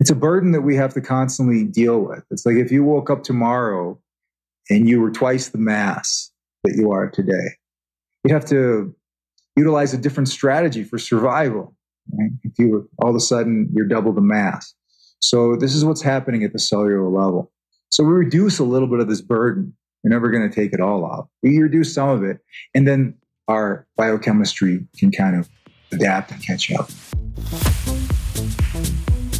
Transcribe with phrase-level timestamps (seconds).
[0.00, 2.24] it's a burden that we have to constantly deal with.
[2.30, 3.98] It's like if you woke up tomorrow
[4.70, 6.30] and you were twice the mass
[6.64, 7.56] that you are today,
[8.22, 8.94] you'd have to
[9.56, 11.74] utilize a different strategy for survival.
[12.12, 12.30] Right?
[12.42, 14.74] If you were all of a sudden you're double the mass.
[15.20, 17.50] So this is what's happening at the cellular level.
[17.90, 19.74] So we reduce a little bit of this burden.
[20.02, 21.28] We're never going to take it all off.
[21.42, 22.40] We reduce some of it,
[22.74, 23.14] and then
[23.48, 25.48] our biochemistry can kind of
[25.92, 27.73] adapt and catch up.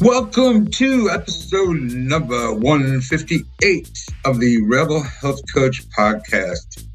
[0.00, 6.86] Welcome to episode number 158 of the Rebel Health Coach podcast.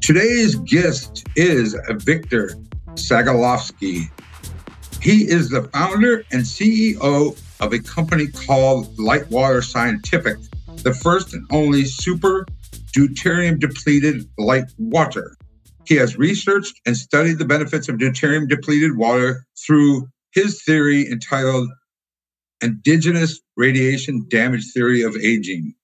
[0.00, 2.50] Today's guest is Victor
[2.90, 4.04] Sagalovsky.
[5.02, 10.36] He is the founder and CEO of a company called Litewater Scientific,
[10.84, 12.46] the first and only super
[12.96, 15.36] deuterium depleted light water.
[15.84, 21.68] He has researched and studied the benefits of deuterium depleted water through his theory entitled
[22.62, 25.74] endogenous radiation damage theory of aging.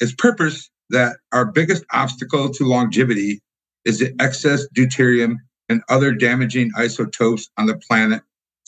[0.00, 3.40] Its purpose that our biggest obstacle to longevity
[3.84, 5.36] is the excess deuterium
[5.68, 8.22] and other damaging isotopes on the planet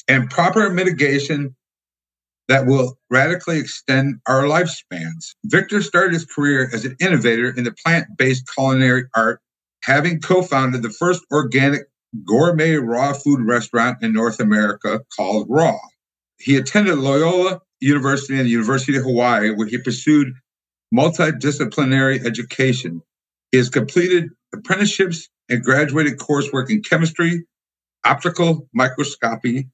[0.08, 1.54] and proper mitigation
[2.48, 5.34] that will radically extend our lifespans.
[5.44, 9.40] Victor started his career as an innovator in the plant-based culinary art,
[9.82, 11.82] having co-founded the first organic
[12.24, 15.78] gourmet raw food restaurant in North America called Raw.
[16.40, 20.34] He attended Loyola University and the University of Hawaii, where he pursued
[20.94, 23.02] multidisciplinary education.
[23.52, 27.44] He has completed apprenticeships and graduated coursework in chemistry,
[28.04, 29.68] optical microscopy,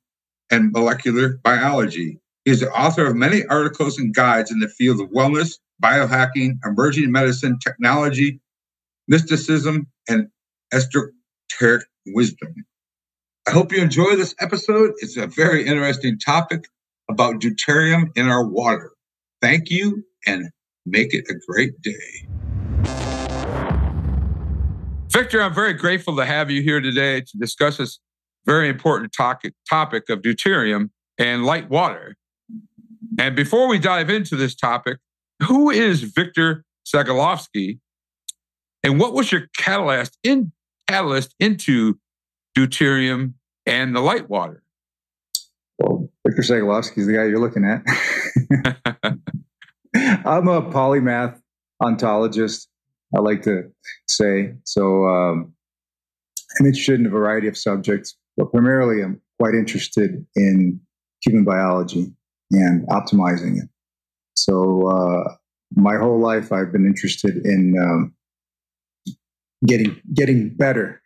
[0.51, 2.21] and molecular biology.
[2.45, 6.59] He is the author of many articles and guides in the field of wellness, biohacking,
[6.65, 8.41] emerging medicine, technology,
[9.09, 10.29] mysticism, and
[10.73, 12.55] esoteric wisdom.
[13.47, 14.93] I hope you enjoy this episode.
[15.01, 16.65] It's a very interesting topic
[17.11, 18.93] about deuterium in our water.
[19.43, 20.49] Thank you and
[20.87, 22.27] make it a great day.
[25.13, 28.01] Victor, I'm very grateful to have you here today to discuss this
[28.47, 30.89] very important topic, topic of deuterium
[31.19, 32.17] and light water.
[33.19, 34.99] And before we dive into this topic,
[35.43, 37.79] who is Victor Sagalovsky
[38.83, 40.53] and what was your catalyst in
[40.89, 41.99] catalyst into
[42.57, 43.35] deuterium
[43.67, 44.63] and the light water?
[45.79, 47.83] Well, Victor Sagalovsky is the guy you're looking at.
[50.27, 51.41] I'm a polymath
[51.83, 52.67] ontologist,
[53.17, 53.71] I like to
[54.09, 54.55] say.
[54.65, 55.53] So um,
[56.59, 60.81] I'm interested in a variety of subjects, but primarily I'm quite interested in
[61.23, 62.13] human biology
[62.51, 63.69] and optimizing it.
[64.37, 65.35] So uh,
[65.75, 68.15] my whole life I've been interested in um,
[69.67, 71.01] getting getting better,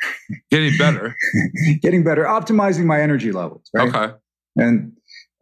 [0.51, 1.17] getting better,
[1.83, 3.71] getting better, optimizing my energy levels.
[3.75, 3.95] Right?
[3.95, 4.15] Okay
[4.59, 4.93] and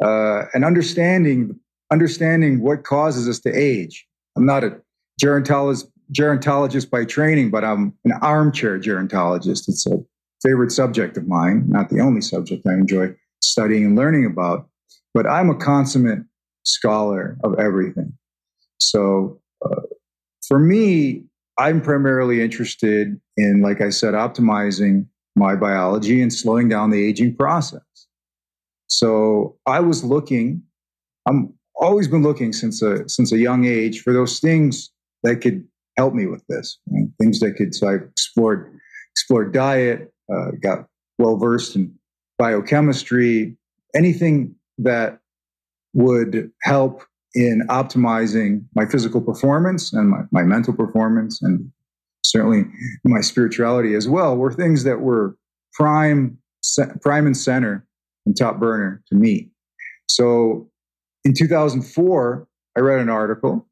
[0.04, 1.58] uh, and understanding
[1.92, 4.06] understanding what causes us to age.
[4.36, 4.80] I'm not a
[5.20, 9.68] gerontologist gerontologist by training, but I'm an armchair gerontologist.
[9.68, 9.98] It's a
[10.42, 14.68] favorite subject of mine, not the only subject I enjoy studying and learning about.
[15.14, 16.20] But I'm a consummate
[16.64, 18.12] scholar of everything.
[18.78, 19.80] So uh,
[20.46, 21.24] for me,
[21.58, 27.36] I'm primarily interested in, like I said, optimizing my biology and slowing down the aging
[27.36, 27.80] process.
[28.88, 30.62] So I was looking.
[31.26, 34.90] I'm always been looking since a since a young age for those things
[35.22, 36.78] that could help me with this.
[36.88, 37.08] Right?
[37.20, 37.74] Things that could.
[37.74, 38.78] So I explored
[39.12, 40.12] explored diet.
[40.32, 40.86] Uh, got
[41.18, 41.94] well versed in
[42.38, 43.56] biochemistry.
[43.94, 45.20] Anything that
[45.94, 47.02] would help
[47.36, 51.70] in optimizing my physical performance and my, my mental performance and
[52.24, 52.64] certainly
[53.04, 55.36] my spirituality as well were things that were
[55.74, 56.38] prime
[57.02, 57.86] prime and center
[58.24, 59.50] and top burner to me.
[60.08, 60.68] So
[61.24, 63.68] in 2004, I read an article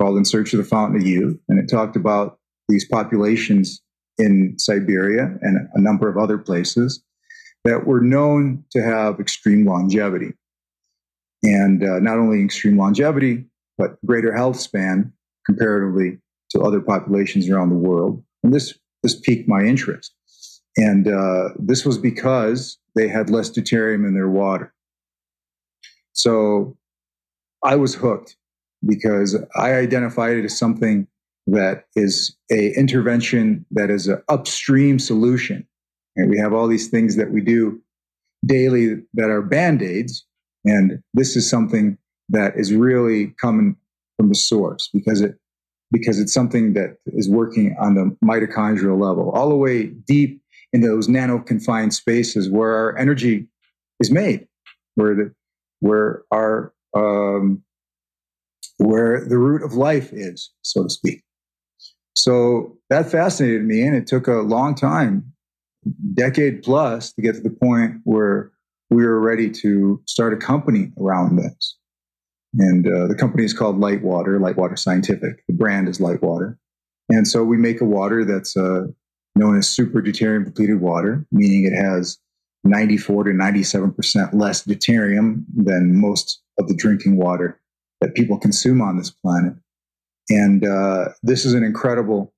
[0.00, 2.38] called In Search of the Fountain of Youth, and it talked about
[2.68, 3.82] these populations
[4.18, 7.02] in Siberia and a number of other places
[7.64, 10.32] that were known to have extreme longevity.
[11.42, 13.44] And uh, not only extreme longevity,
[13.78, 15.12] but greater health span
[15.44, 16.18] comparatively
[16.50, 18.22] to other populations around the world.
[18.42, 20.14] And this, this piqued my interest.
[20.76, 24.74] And uh, this was because they had less deuterium in their water.
[26.12, 26.76] So
[27.62, 28.36] I was hooked
[28.84, 31.06] because I identified it as something
[31.46, 35.66] that is a intervention that is an upstream solution.
[36.16, 37.80] And we have all these things that we do
[38.44, 40.25] daily that are band-aids.
[40.66, 41.96] And this is something
[42.28, 43.76] that is really coming
[44.16, 45.36] from the source because it
[45.92, 50.42] because it's something that is working on the mitochondrial level, all the way deep
[50.72, 53.46] in those nano confined spaces where our energy
[54.00, 54.48] is made,
[54.96, 55.32] where the
[55.78, 57.62] where our um,
[58.78, 61.22] where the root of life is, so to speak.
[62.14, 65.32] So that fascinated me, and it took a long time,
[66.14, 68.50] decade plus, to get to the point where
[68.96, 71.76] we were ready to start a company around this.
[72.58, 75.44] And uh, the company is called Litewater, Litewater Scientific.
[75.48, 76.56] The brand is Litewater.
[77.10, 78.86] And so we make a water that's uh,
[79.34, 82.18] known as super deuterium depleted water, meaning it has
[82.64, 87.60] 94 to 97% less deuterium than most of the drinking water
[88.00, 89.52] that people consume on this planet.
[90.30, 92.32] And uh, this is an incredible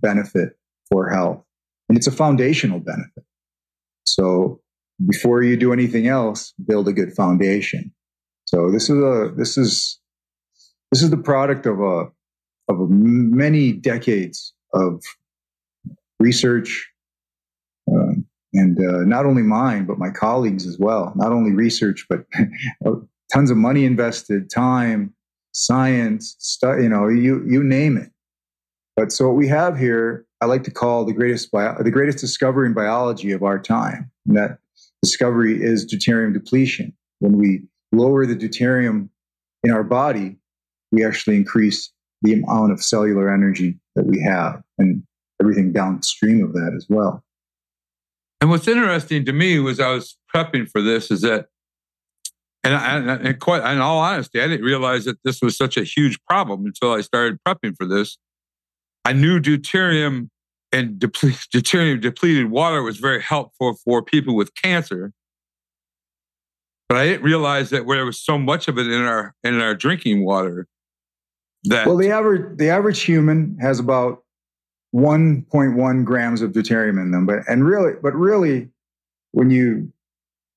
[0.00, 0.58] benefit
[0.90, 1.44] for health.
[1.88, 3.22] And it's a foundational benefit.
[4.02, 4.60] So
[5.06, 7.92] before you do anything else, build a good foundation.
[8.44, 9.98] So this is a this is
[10.90, 12.10] this is the product of a
[12.68, 15.02] of a many decades of
[16.18, 16.90] research,
[17.90, 21.12] um, and uh, not only mine but my colleagues as well.
[21.16, 22.24] Not only research, but
[23.32, 25.14] tons of money invested, time,
[25.52, 28.10] science, stu- you know, you you name it.
[28.96, 32.18] But so what we have here, I like to call the greatest bio- the greatest
[32.18, 34.10] discovery in biology of our time.
[34.26, 34.58] And that
[35.02, 36.92] discovery is deuterium depletion.
[37.20, 37.62] When we
[37.92, 39.08] lower the deuterium
[39.62, 40.36] in our body,
[40.92, 41.92] we actually increase
[42.22, 45.02] the amount of cellular energy that we have and
[45.40, 47.24] everything downstream of that as well.
[48.40, 51.46] And what's interesting to me was I was prepping for this is that
[52.62, 55.84] and, and, and quite in all honesty, I didn't realize that this was such a
[55.84, 58.18] huge problem until I started prepping for this.
[59.04, 60.28] I knew deuterium
[60.72, 65.12] and deple- deuterium depleted water was very helpful for people with cancer,
[66.88, 69.74] but I didn't realize that there was so much of it in our in our
[69.74, 70.66] drinking water.
[71.64, 74.24] That well, the average the average human has about
[74.94, 78.68] 1.1 grams of deuterium in them, but and really, but really,
[79.32, 79.92] when you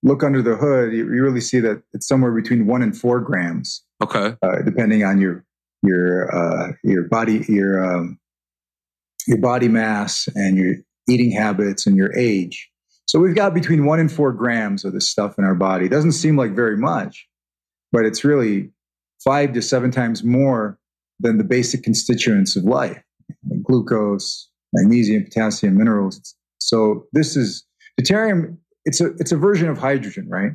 [0.02, 3.20] look under the hood, you, you really see that it's somewhere between one and four
[3.20, 3.84] grams.
[4.02, 4.36] Okay.
[4.42, 5.46] Uh, depending on your
[5.82, 8.20] your uh, your body your um,
[9.28, 10.76] your body mass and your
[11.10, 12.70] eating habits and your age.
[13.06, 15.86] So we've got between one and four grams of this stuff in our body.
[15.86, 17.28] It doesn't seem like very much,
[17.92, 18.70] but it's really
[19.24, 20.80] five to seven times more
[21.20, 23.02] than the basic constituents of life
[23.50, 26.36] like glucose, magnesium, potassium, minerals.
[26.60, 27.66] So this is
[28.00, 30.52] deuterium it's a it's a version of hydrogen, right?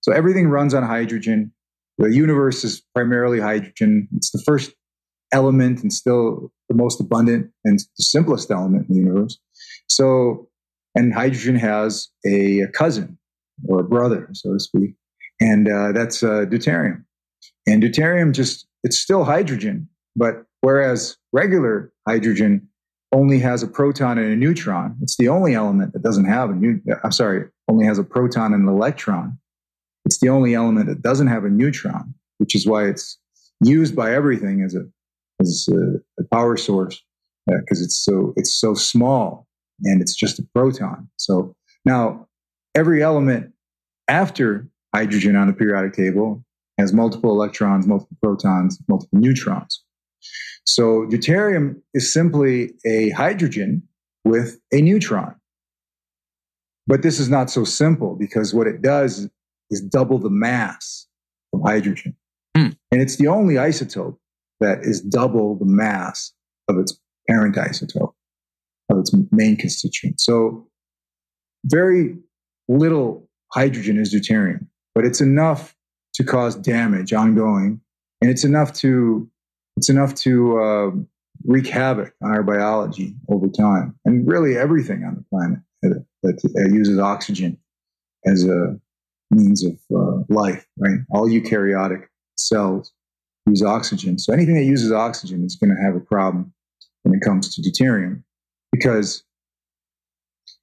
[0.00, 1.52] So everything runs on hydrogen.
[1.98, 4.08] The universe is primarily hydrogen.
[4.16, 4.72] It's the first
[5.38, 9.38] element and still the most abundant and simplest element in the universe.
[9.88, 10.48] So,
[10.96, 13.18] and hydrogen has a, a cousin
[13.68, 14.90] or a brother, so to speak,
[15.40, 17.04] and uh, that's uh, deuterium.
[17.66, 22.68] And deuterium just it's still hydrogen, but whereas regular hydrogen
[23.12, 24.96] only has a proton and a neutron.
[25.02, 28.52] It's the only element that doesn't have a new, I'm sorry, only has a proton
[28.52, 29.38] and an electron.
[30.04, 33.18] It's the only element that doesn't have a neutron, which is why it's
[33.60, 34.86] used by everything as a,
[35.40, 37.02] as a, a power source
[37.46, 39.46] because uh, it's so, it's so small
[39.82, 41.08] and it's just a proton.
[41.16, 42.26] So now
[42.74, 43.52] every element
[44.08, 46.44] after hydrogen on the periodic table
[46.78, 49.82] has multiple electrons, multiple protons, multiple neutrons.
[50.64, 53.82] So deuterium is simply a hydrogen
[54.24, 55.34] with a neutron.
[56.86, 59.28] But this is not so simple because what it does
[59.70, 61.06] is double the mass
[61.52, 62.16] of hydrogen.
[62.56, 62.76] Mm.
[62.90, 64.16] And it's the only isotope
[64.60, 66.32] that is double the mass
[66.68, 66.98] of its
[67.28, 68.12] parent isotope,
[68.90, 70.20] of its main constituent.
[70.20, 70.66] So
[71.64, 72.16] very
[72.68, 75.74] little hydrogen is deuterium, but it's enough
[76.14, 77.80] to cause damage ongoing.
[78.20, 79.28] And it's enough to
[79.76, 80.90] it's enough to uh,
[81.44, 86.70] wreak havoc on our biology over time and really everything on the planet that, that,
[86.72, 87.58] uses oxygen
[88.24, 88.78] as a
[89.30, 90.98] means of uh, life, right?
[91.10, 92.92] All eukaryotic cells
[93.46, 94.18] use oxygen.
[94.18, 96.52] So anything that uses oxygen is going to have a problem
[97.02, 98.22] when it comes to deuterium
[98.72, 99.22] because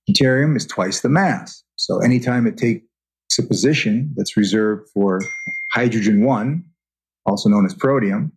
[0.10, 1.63] deuterium is twice the mass.
[1.78, 2.84] So anytime it takes
[3.40, 5.22] a position that's reserved for
[5.74, 6.63] hydrogen 1,
[7.25, 8.32] also known as protium,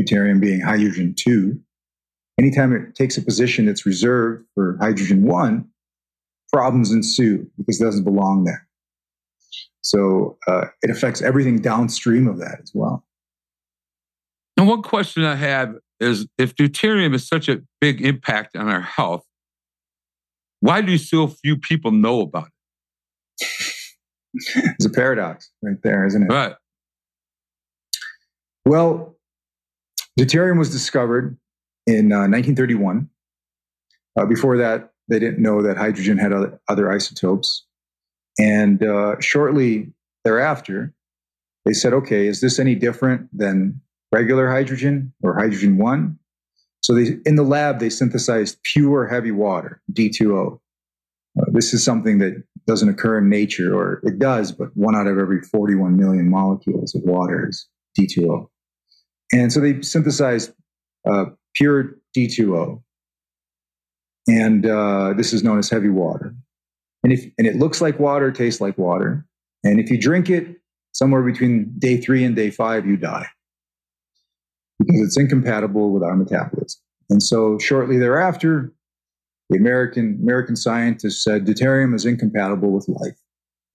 [0.00, 1.58] deuterium being hydrogen 2.
[2.38, 5.68] Anytime it takes a position that's reserved for hydrogen 1,
[6.52, 8.66] problems ensue because it doesn't belong there.
[9.82, 13.04] So uh, it affects everything downstream of that as well.
[14.60, 18.82] And one question I have is if deuterium is such a big impact on our
[18.82, 19.24] health,
[20.60, 22.48] why do so few people know about
[23.40, 23.46] it?
[24.44, 26.26] it's a paradox right there, isn't it?
[26.26, 26.54] Right.
[28.66, 29.16] Well,
[30.18, 31.38] deuterium was discovered
[31.86, 33.08] in uh, 1931.
[34.18, 37.64] Uh, before that, they didn't know that hydrogen had other, other isotopes.
[38.38, 40.92] And uh, shortly thereafter,
[41.64, 43.80] they said, okay, is this any different than
[44.12, 46.18] regular hydrogen or hydrogen 1?
[46.82, 50.58] So they, in the lab, they synthesized pure heavy water, D2O.
[51.38, 55.06] Uh, this is something that doesn't occur in nature, or it does, but one out
[55.06, 58.48] of every 41 million molecules of water is D2O.
[59.32, 60.52] And so they synthesized
[61.08, 62.82] uh, pure D2O.
[64.28, 66.34] And uh, this is known as heavy water.
[67.02, 69.26] And, if, and it looks like water, tastes like water.
[69.64, 70.56] And if you drink it
[70.92, 73.28] somewhere between day three and day five, you die
[74.80, 76.80] because it's incompatible with our metabolism.
[77.10, 78.72] And so shortly thereafter,
[79.50, 83.18] the American, American scientists said deuterium is incompatible with life.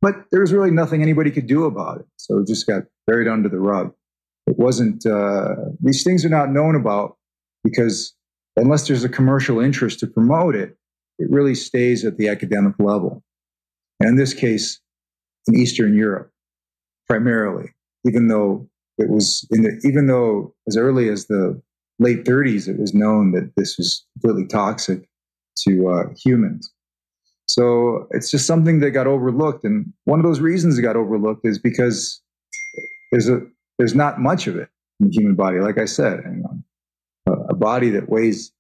[0.02, 2.06] But there was really nothing anybody could do about it.
[2.18, 3.94] So it just got buried under the rug.
[4.48, 7.18] It wasn't, uh, these things are not known about
[7.64, 8.14] because
[8.56, 10.78] unless there's a commercial interest to promote it,
[11.20, 13.24] it really stays at the academic level.
[14.00, 14.80] And in this case,
[15.48, 16.32] in Eastern Europe,
[17.08, 17.70] primarily,
[18.06, 21.62] even though it was in the, even though as early as the
[22.00, 25.08] late 30s, it was known that this was completely toxic
[25.66, 26.72] to uh, humans.
[27.48, 29.64] So it's just something that got overlooked.
[29.64, 32.22] And one of those reasons it got overlooked is because
[33.12, 33.42] there's a
[33.78, 35.60] there's not much of it in the human body.
[35.60, 36.22] Like I said,
[37.28, 38.52] a, a body that weighs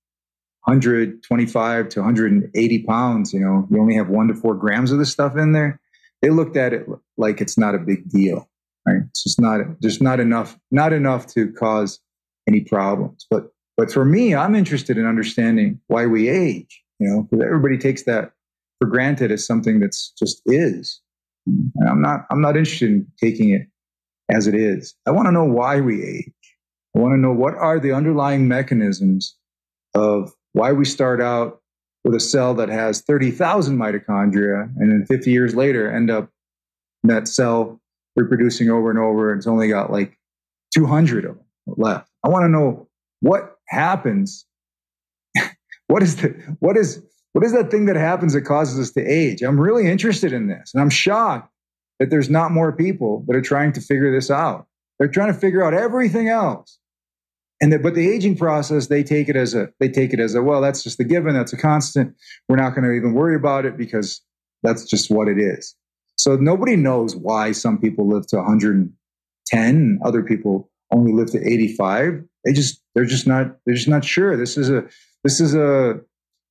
[0.66, 5.12] 125 to 180 pounds, you know, you only have one to four grams of this
[5.12, 5.80] stuff in there.
[6.22, 6.88] They looked at it
[7.18, 8.50] like it's not a big deal,
[8.86, 9.02] right?
[9.10, 12.00] It's just not, there's not enough, not enough to cause
[12.48, 13.26] any problems.
[13.30, 17.78] But, but for me, I'm interested in understanding why we age, you know, because everybody
[17.78, 18.32] takes that
[18.80, 21.02] for granted as something that's just is.
[21.46, 23.68] And I'm not, I'm not interested in taking it
[24.30, 24.96] as it is.
[25.06, 26.34] I want to know why we age.
[26.96, 29.36] I want to know what are the underlying mechanisms
[29.94, 31.62] of why we start out
[32.04, 36.30] with a cell that has 30,000 mitochondria and then 50 years later end up
[37.04, 37.82] that cell
[38.16, 40.18] reproducing over and over and it's only got like
[40.74, 41.46] 200 of them
[41.78, 42.10] left.
[42.24, 42.88] I want to know
[43.22, 44.46] what happens.
[45.88, 46.30] what is the
[46.60, 47.02] what is
[47.34, 49.42] what is that thing that happens that causes us to age?
[49.42, 51.52] I'm really interested in this and I'm shocked
[52.00, 54.68] that there's not more people that are trying to figure this out.
[55.00, 56.80] They're trying to figure out everything else.
[57.62, 60.44] And but the aging process, they take it as a they take it as a
[60.44, 62.16] well, that's just the given, that's a constant.
[62.50, 64.22] We're not going to even worry about it because
[64.62, 65.76] that's just what it is.
[66.18, 72.24] So nobody knows why some people live to 110, other people only live to 85.
[72.44, 74.38] They just they're just not they're just not sure.
[74.38, 74.86] This is a
[75.24, 76.00] this is a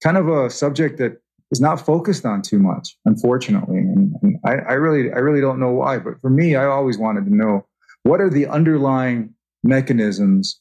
[0.02, 3.78] kind of a subject that is not focused on too much, unfortunately.
[3.78, 5.98] And, and I, I really, I really don't know why.
[5.98, 7.66] But for me, I always wanted to know
[8.02, 10.60] what are the underlying mechanisms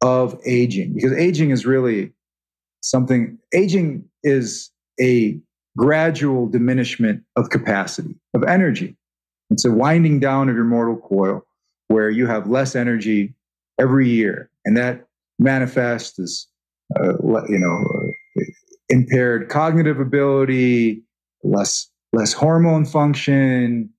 [0.00, 2.12] of aging, because aging is really
[2.82, 3.36] something.
[3.52, 5.40] Aging is a
[5.76, 8.96] gradual diminishment of capacity of energy.
[9.50, 11.46] It's a winding down of your mortal coil
[11.88, 13.34] where you have less energy
[13.80, 15.06] every year, and that
[15.38, 16.46] manifests as
[16.98, 17.14] uh,
[17.48, 17.84] you know
[18.88, 21.02] impaired cognitive ability,
[21.42, 23.90] less less hormone function,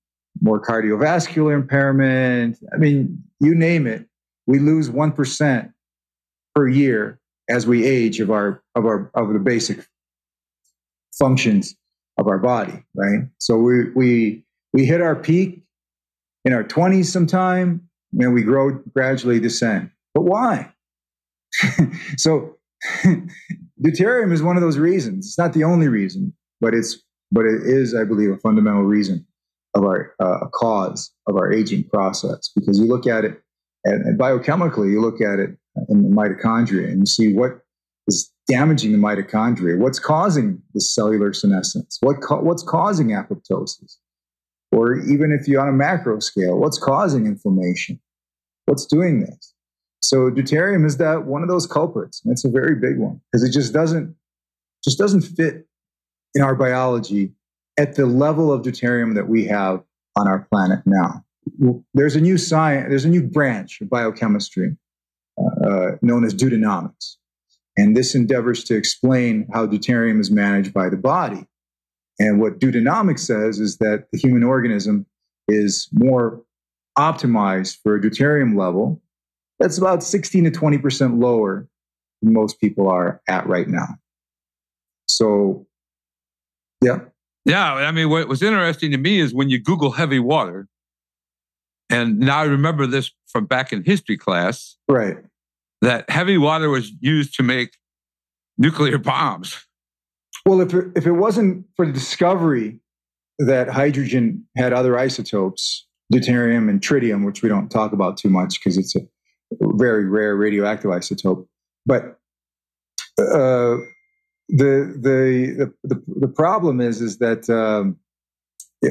[0.42, 2.58] more cardiovascular impairment.
[2.74, 4.06] I mean, you name it.
[4.48, 5.72] We lose one percent
[6.56, 9.86] per year as we age of our of our of the basic
[11.20, 11.76] functions
[12.18, 13.22] of our body, right?
[13.38, 15.64] So we we we hit our peak
[16.46, 19.92] in our 20s sometime and we grow gradually descend.
[20.14, 20.74] But why?
[22.18, 22.58] so
[23.82, 25.28] deuterium is one of those reasons.
[25.28, 29.26] It's not the only reason, but it's but it is, I believe, a fundamental reason
[29.76, 32.50] of our uh, cause of our aging process.
[32.56, 33.42] Because you look at it,
[33.86, 35.56] and, and biochemically, you look at it
[35.90, 37.62] in the mitochondria, and you see what
[38.50, 39.78] damaging the mitochondria.
[39.78, 41.98] What's causing the cellular senescence?
[42.02, 43.98] What ca- what's causing apoptosis?
[44.72, 48.00] Or even if you're on a macro scale, what's causing inflammation?
[48.66, 49.54] What's doing this?
[50.02, 52.22] So deuterium is that one of those culprits.
[52.24, 54.16] And it's a very big one because it just doesn't
[54.84, 55.68] just doesn't fit
[56.36, 57.34] in our biology
[57.78, 59.84] at the level of deuterium that we have
[60.18, 61.24] on our planet now.
[61.94, 64.78] There's a new science, there's a new branch of biochemistry
[65.66, 67.16] uh, known as deutenomics.
[67.80, 71.48] And this endeavors to explain how deuterium is managed by the body.
[72.20, 75.06] And what deutenomics says is that the human organism
[75.48, 76.44] is more
[76.98, 79.02] optimized for a deuterium level
[79.60, 81.70] that's about 16 to 20% lower
[82.22, 83.88] than most people are at right now.
[85.08, 85.66] So,
[86.84, 87.00] yeah.
[87.46, 87.74] Yeah.
[87.76, 90.68] I mean, what was interesting to me is when you Google heavy water,
[91.90, 94.76] and now I remember this from back in history class.
[94.90, 95.18] Right.
[95.82, 97.78] That heavy water was used to make
[98.58, 99.66] nuclear bombs.
[100.46, 102.80] Well, if it, if it wasn't for the discovery
[103.40, 108.60] that hydrogen had other isotopes, deuterium and tritium, which we don't talk about too much
[108.60, 109.02] because it's a
[109.62, 111.46] very rare radioactive isotope.
[111.86, 112.20] But
[113.18, 113.78] uh,
[114.50, 117.98] the, the the the problem is is that, um,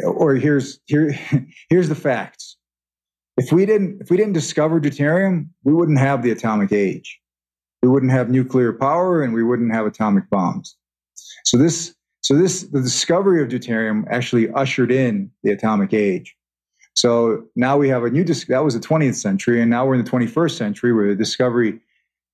[0.04, 1.10] or here's here
[1.70, 2.56] here's the facts.
[3.38, 7.20] If we didn't if we didn't discover deuterium, we wouldn't have the atomic age.
[7.82, 10.76] We wouldn't have nuclear power, and we wouldn't have atomic bombs.
[11.44, 16.34] So this so this the discovery of deuterium actually ushered in the atomic age.
[16.94, 20.04] So now we have a new that was the 20th century, and now we're in
[20.04, 21.78] the 21st century where the discovery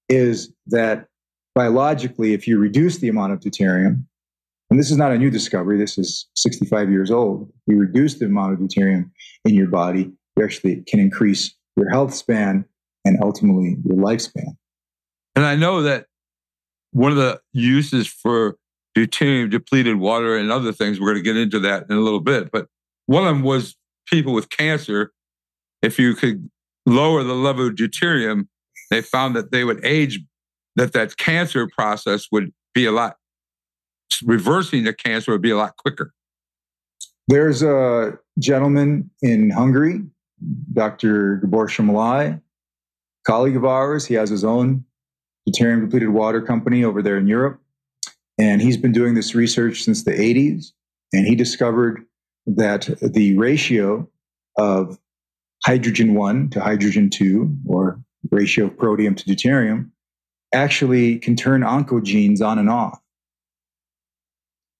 [0.08, 1.06] is that
[1.54, 4.06] biologically, if you reduce the amount of deuterium,
[4.70, 7.52] and this is not a new discovery, this is 65 years old.
[7.66, 9.10] You reduce the amount of deuterium
[9.44, 12.64] in your body, you actually can increase your health span
[13.04, 14.56] and ultimately your lifespan.
[15.34, 16.06] And I know that
[16.92, 18.56] one of the uses for
[18.96, 22.20] deuterium depleted water and other things, we're going to get into that in a little
[22.20, 22.68] bit, but
[23.06, 23.76] one of them was
[24.06, 25.12] people with cancer.
[25.82, 26.48] If you could
[26.86, 28.46] lower the level of deuterium,
[28.90, 30.20] they found that they would age,
[30.76, 33.16] that that cancer process would be a lot,
[34.24, 36.12] reversing the cancer would be a lot quicker.
[37.26, 40.02] There's a gentleman in Hungary,
[40.72, 41.36] Dr.
[41.36, 42.40] Gabor Somlyai,
[43.26, 44.06] colleague of ours.
[44.06, 44.84] He has his own
[45.48, 47.60] deuterium depleted water company over there in Europe.
[48.38, 50.72] And he's been doing this research since the 80s.
[51.12, 52.04] And he discovered
[52.46, 54.08] that the ratio
[54.58, 54.98] of
[55.64, 59.90] hydrogen 1 to hydrogen 2, or ratio of protium to deuterium,
[60.52, 63.00] actually can turn oncogenes on and off.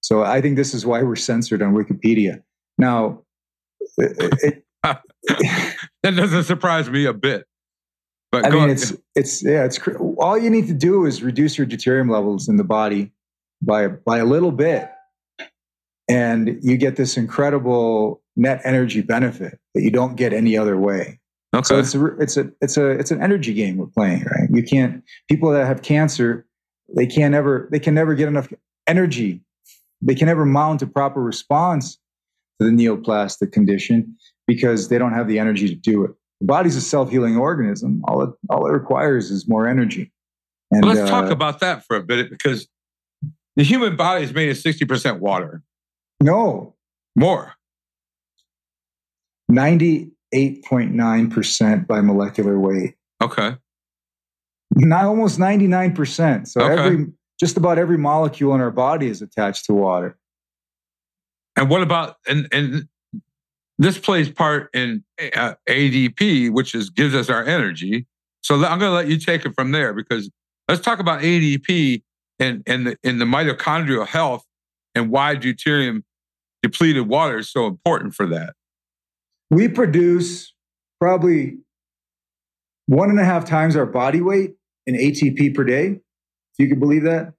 [0.01, 2.43] So I think this is why we're censored on Wikipedia.
[2.77, 3.23] Now,
[3.97, 4.64] it,
[6.03, 7.47] that doesn't surprise me a bit.
[8.31, 9.79] But I mean, it's it's yeah, it's
[10.19, 13.13] all you need to do is reduce your deuterium levels in the body
[13.63, 14.91] by by a little bit,
[16.09, 21.21] and you get this incredible net energy benefit that you don't get any other way.
[21.55, 21.63] Okay.
[21.63, 24.49] So it's a, it's a it's a it's an energy game we're playing, right?
[24.51, 26.45] You can't people that have cancer,
[26.95, 28.53] they can't ever they can never get enough
[28.89, 29.43] energy.
[30.03, 31.99] They can never mount a proper response
[32.61, 36.13] to the neoplastic condition because they don't have the energy to do it.
[36.41, 38.03] The body's a self-healing organism.
[38.07, 40.11] All it all it requires is more energy.
[40.71, 42.69] And well, let's uh, talk about that for a bit because
[43.57, 45.63] the human body is made of 60% water.
[46.21, 46.75] No.
[47.15, 47.55] More.
[49.51, 52.95] 98.9% by molecular weight.
[53.23, 53.57] Okay.
[54.75, 56.49] Not almost 99%.
[56.49, 56.83] So okay.
[56.83, 57.07] every
[57.39, 60.17] just about every molecule in our body is attached to water.
[61.57, 62.89] And what about and and
[63.79, 68.07] this plays part in uh, ADP, which is gives us our energy.
[68.43, 70.31] So I'm going to let you take it from there because
[70.69, 72.03] let's talk about ADP
[72.39, 74.45] and and the, the mitochondrial health
[74.95, 76.03] and why deuterium
[76.63, 78.55] depleted water is so important for that.
[79.51, 80.53] We produce
[81.01, 81.59] probably
[82.87, 84.55] one and a half times our body weight
[84.87, 87.33] in ATP per day, if you can believe that.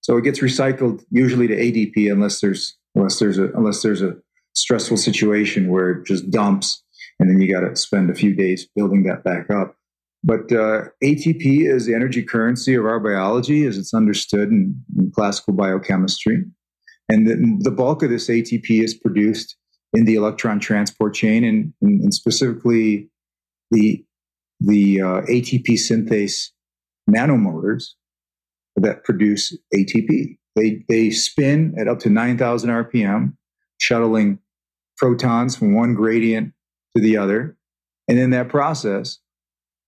[0.00, 4.16] So it gets recycled usually to ADP unless there's unless there's a unless there's a
[4.56, 6.82] stressful situation where it just dumps
[7.18, 9.76] and then you got to spend a few days building that back up.
[10.22, 15.12] But uh, ATP is the energy currency of our biology as it's understood in, in
[15.12, 16.44] classical biochemistry.
[17.08, 19.56] And the, the, bulk of this ATP is produced
[19.92, 23.08] in the electron transport chain and, and, and specifically
[23.70, 24.04] the,
[24.58, 26.50] the uh, ATP synthase
[27.08, 27.90] nanomotors
[28.74, 30.36] that produce ATP.
[30.56, 33.34] They, they spin at up to 9,000 RPM,
[33.78, 34.40] shuttling
[34.96, 36.52] protons from one gradient
[36.96, 37.56] to the other.
[38.08, 39.18] And in that process,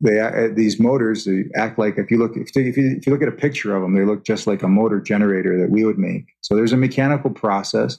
[0.01, 3.23] they uh, these motors they act like if you look if you, if you look
[3.23, 5.99] at a picture of them, they look just like a motor generator that we would
[5.99, 6.27] make.
[6.41, 7.99] So there's a mechanical process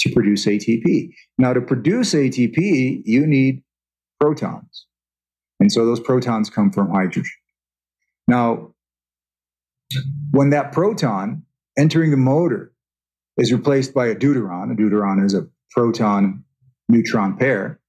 [0.00, 1.10] to produce ATP.
[1.38, 3.62] Now, to produce ATP, you need
[4.20, 4.86] protons,
[5.60, 7.30] and so those protons come from hydrogen.
[8.26, 8.74] Now,
[10.30, 11.42] when that proton
[11.76, 12.72] entering the motor
[13.36, 16.43] is replaced by a deuteron, a deuteron is a proton
[16.94, 17.80] neutron pair,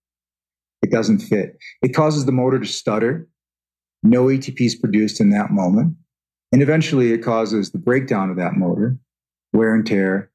[0.82, 1.58] it doesn't fit.
[1.82, 3.28] It causes the motor to stutter.
[4.04, 5.96] No ATP is produced in that moment.
[6.52, 8.98] And eventually it causes the breakdown of that motor,
[9.54, 10.32] wear and tear.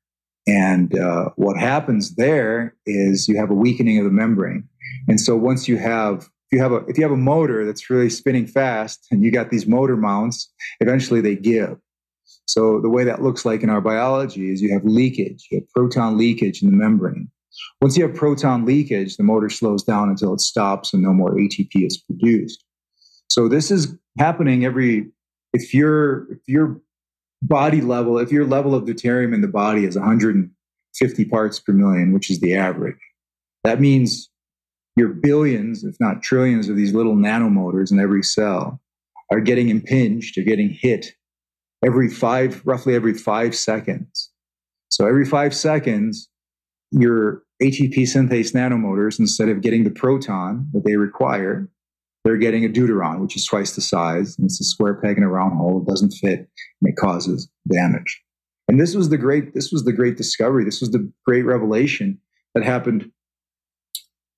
[0.47, 4.69] And uh, what happens there is you have a weakening of the membrane.
[5.07, 7.89] And so once you have if you have a if you have a motor that's
[7.89, 11.77] really spinning fast and you got these motor mounts, eventually they give.
[12.47, 15.71] So the way that looks like in our biology is you have leakage, you have
[15.71, 17.31] proton leakage in the membrane.
[17.81, 21.35] Once you have proton leakage, the motor slows down until it stops and no more
[21.35, 22.65] ATP is produced.
[23.31, 25.11] So this is happening every
[25.53, 26.81] if your if your
[27.43, 32.13] body level, if your level of deuterium in the body is 150 parts per million,
[32.13, 32.99] which is the average,
[33.65, 34.31] that means
[34.97, 38.81] your billions, if not trillions, of these little nanomotors in every cell
[39.31, 41.15] are getting impinged or getting hit
[41.85, 44.31] every five, roughly every five seconds.
[44.91, 46.29] So every five seconds,
[46.91, 51.69] your ATP synthase nanomotors, instead of getting the proton that they require,
[52.25, 54.37] they're getting a deuteron, which is twice the size.
[54.37, 55.83] And it's a square peg in a round hole.
[55.83, 58.23] It doesn't fit and it causes damage.
[58.69, 60.65] And this was the great, this was the great discovery.
[60.65, 62.19] This was the great revelation
[62.55, 63.11] that happened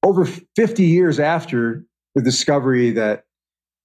[0.02, 1.84] over 50 years after
[2.14, 3.24] the discovery that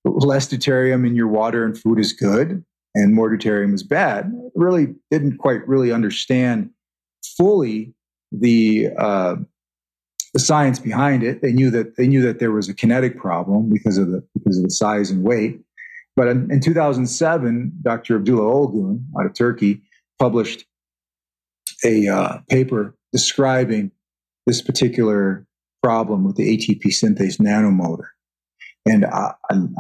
[0.06, 2.64] less deuterium in your water and food is good
[2.96, 4.32] and more deuterium is bad.
[4.56, 6.70] Really didn't quite really understand
[7.38, 7.94] fully
[8.32, 9.36] the uh,
[10.34, 11.42] the science behind it.
[11.42, 14.58] They knew that they knew that there was a kinetic problem because of the because
[14.58, 15.60] of the size and weight.
[16.16, 18.16] But in, in 2007, Dr.
[18.16, 19.84] Abdullah Olgun out of Turkey
[20.18, 20.66] published
[21.84, 23.92] a uh, paper describing
[24.48, 25.46] this particular
[25.84, 28.08] problem with the ATP synthase nanomotor.
[28.86, 29.34] And I,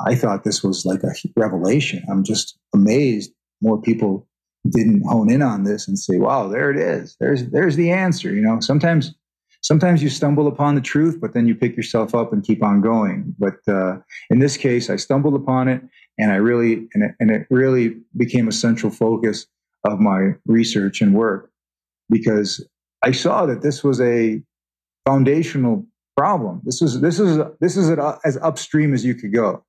[0.05, 2.03] I, thought this was like a revelation.
[2.09, 3.31] I'm just amazed
[3.61, 4.26] more people
[4.69, 7.15] didn't hone in on this and say, "Wow, there it is.
[7.19, 9.13] There's there's the answer." You know, sometimes
[9.61, 12.81] sometimes you stumble upon the truth, but then you pick yourself up and keep on
[12.81, 13.35] going.
[13.37, 13.97] But uh,
[14.29, 15.81] in this case, I stumbled upon it,
[16.17, 19.47] and I really and it, and it really became a central focus
[19.83, 21.51] of my research and work
[22.09, 22.65] because
[23.03, 24.41] I saw that this was a
[25.05, 26.61] foundational problem.
[26.63, 27.89] This is this is this is
[28.25, 29.63] as upstream as you could go.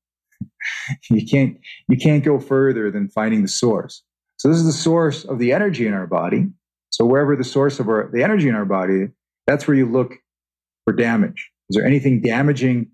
[1.11, 1.59] you can't
[1.89, 4.03] you can't go further than finding the source.
[4.39, 6.47] So this is the source of the energy in our body.
[6.91, 9.09] So wherever the source of our the energy in our body,
[9.47, 10.15] that's where you look
[10.85, 11.51] for damage.
[11.69, 12.91] Is there anything damaging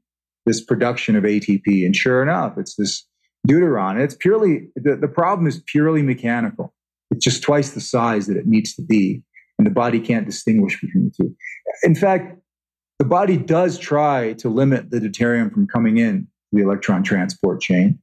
[0.46, 1.85] this production of ATP?
[1.85, 3.07] And sure enough, it's this
[3.46, 4.00] deuteron.
[4.00, 6.74] It's purely the, the problem is purely mechanical.
[7.11, 9.22] It's just twice the size that it needs to be,
[9.59, 11.37] and the body can't distinguish between the two.
[11.83, 12.38] In fact,
[12.98, 17.98] the body does try to limit the deuterium from coming in the electron transport chain,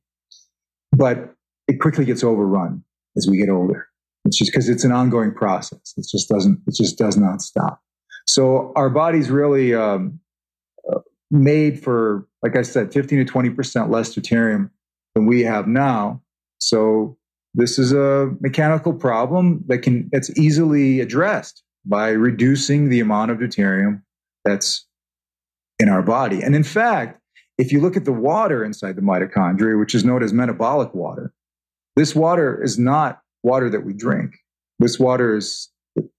[0.92, 1.34] but
[1.68, 2.84] it quickly gets overrun
[3.18, 3.88] as we get older.
[4.26, 5.94] It's just because it's an ongoing process.
[5.98, 6.62] It just doesn't.
[6.68, 7.82] It just does not stop.
[8.28, 10.20] So our body's really um,
[10.92, 11.00] uh,
[11.32, 14.70] made for, like I said, 15 to 20 percent less deuterium
[15.16, 16.22] than we have now.
[16.60, 17.18] So
[17.54, 23.40] this is a mechanical problem that can that's easily addressed by reducing the amount of
[23.40, 24.04] deuterium
[24.46, 24.86] that's
[25.80, 26.42] in our body.
[26.42, 27.20] And in fact,
[27.58, 31.34] if you look at the water inside the mitochondria, which is known as metabolic water,
[31.96, 34.36] this water is not water that we drink.
[34.80, 35.70] This water is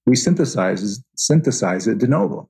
[0.06, 2.48] we synthesize synthesize it de novo.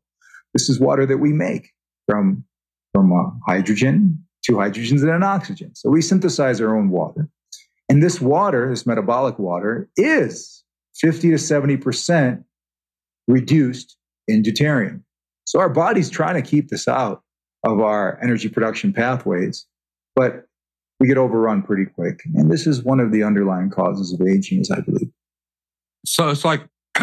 [0.55, 1.71] This is water that we make
[2.09, 2.45] from
[2.93, 5.75] from uh, hydrogen, two hydrogens and an oxygen.
[5.75, 7.29] So we synthesize our own water,
[7.89, 12.45] and this water, this metabolic water, is fifty to seventy percent
[13.29, 13.97] reduced
[14.29, 15.03] in deuterium.
[15.45, 17.23] So our body's trying to keep this out
[17.65, 19.67] of our energy production pathways,
[20.17, 20.47] but
[21.03, 22.21] we get overrun pretty quick.
[22.37, 25.11] And this is one of the underlying causes of aging, as I believe.
[26.07, 26.65] So it's like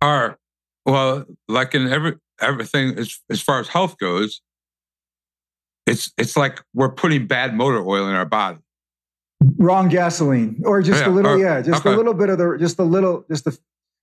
[0.00, 0.38] our
[0.86, 4.40] well, like in every everything as as far as health goes,
[5.86, 8.58] it's it's like we're putting bad motor oil in our body.
[9.58, 11.92] Wrong gasoline, or just yeah, a little, or, yeah, just okay.
[11.92, 13.58] a little bit of the, just a little, just the.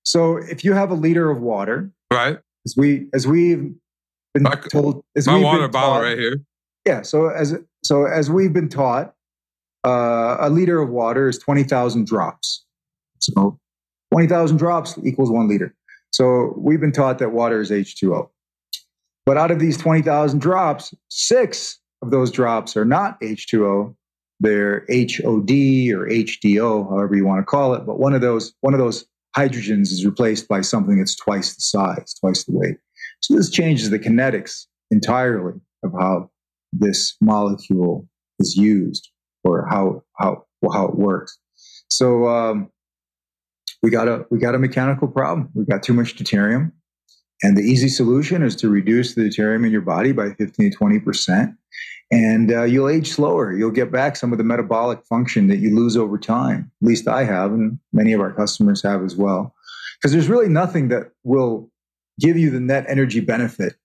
[0.06, 3.74] So if you have a liter of water, right, as we as we've
[4.36, 6.42] been my, told as my water bottle taught, right here.
[6.86, 7.02] Yeah.
[7.02, 9.14] So as so as we've been taught,
[9.86, 12.64] uh, a liter of water is twenty thousand drops.
[13.20, 13.60] So
[14.12, 15.76] twenty thousand drops equals one liter.
[16.12, 18.32] So we've been taught that water is H two O.
[19.26, 23.68] But out of these twenty thousand drops, six of those drops are not H two
[23.68, 23.96] O.
[24.40, 25.52] They're HOD
[25.94, 27.86] or HDO, however you want to call it.
[27.86, 29.06] But one of those one of those
[29.38, 32.78] hydrogens is replaced by something that's twice the size, twice the weight.
[33.22, 36.31] So this changes the kinetics entirely of how
[36.72, 38.08] this molecule
[38.40, 39.10] is used
[39.44, 41.38] or how how how it works.
[41.90, 42.70] So um,
[43.84, 45.50] we got a we got a mechanical problem.
[45.54, 46.72] We've got too much deuterium,
[47.44, 50.78] and the easy solution is to reduce the deuterium in your body by 15 to
[50.78, 51.56] 20 percent
[52.12, 53.54] and uh, you'll age slower.
[53.54, 56.70] You'll get back some of the metabolic function that you lose over time.
[56.82, 59.56] At least I have, and many of our customers have as well.
[59.98, 61.72] Because there's really nothing that will
[62.20, 63.76] give you the net energy benefit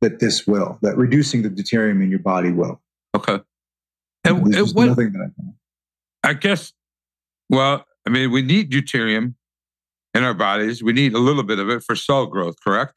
[0.00, 2.80] that this will, that reducing the deuterium in your body will.
[3.16, 3.40] Okay.
[4.24, 5.54] And, and what, nothing that I know.
[6.24, 6.72] I guess,
[7.48, 9.34] well, I mean, we need deuterium
[10.14, 10.82] in our bodies.
[10.82, 12.94] We need a little bit of it for cell growth, correct?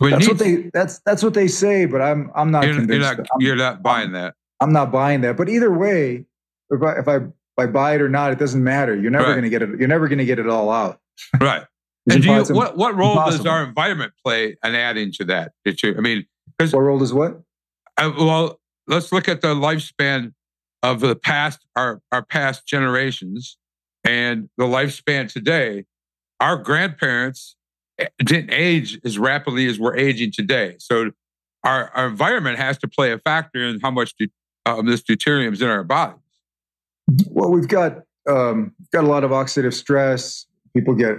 [0.00, 2.72] We That's need, what they that's that's what they say, but I'm I'm not you're,
[2.72, 3.18] you're convinced.
[3.18, 4.34] not, I'm, you're not buying that.
[4.60, 5.36] I'm not buying that.
[5.36, 6.24] But either way,
[6.70, 8.96] if I if I, if I buy it or not, it doesn't matter.
[8.96, 9.32] You're never Right.
[9.32, 9.78] going to get it.
[9.78, 11.00] You're never going to get it all out.
[11.38, 11.64] Right.
[12.10, 15.52] And do you, what, what role does our environment play in adding to that?
[15.64, 16.26] You, I mean,
[16.58, 17.40] What role does what?
[17.96, 20.34] I, well, let's look at the lifespan
[20.82, 23.56] of the past, our, our past generations
[24.04, 25.84] and the lifespan today.
[26.40, 27.56] Our grandparents
[27.98, 30.76] eh, didn't age as rapidly as we're aging today.
[30.78, 31.10] So
[31.62, 34.30] our, our environment has to play a factor in how much de-
[34.66, 36.20] um, this deuterium is in our bodies.
[37.28, 40.46] Well, we've got um, got a lot of oxidative stress.
[40.74, 41.16] People get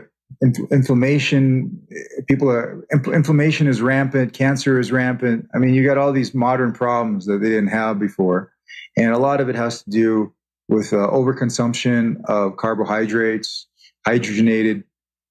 [0.71, 1.79] inflammation.
[2.27, 4.33] People are inf- inflammation is rampant.
[4.33, 5.47] Cancer is rampant.
[5.53, 8.51] I mean, you got all these modern problems that they didn't have before,
[8.97, 10.33] and a lot of it has to do
[10.67, 13.67] with uh, overconsumption of carbohydrates,
[14.07, 14.83] hydrogenated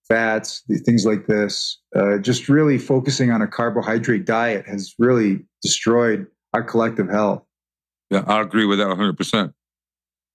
[0.09, 1.81] fats, things like this.
[1.97, 7.43] Uh, just really focusing on a carbohydrate diet has really destroyed our collective health.
[8.11, 9.53] Yeah, I agree with that 100%.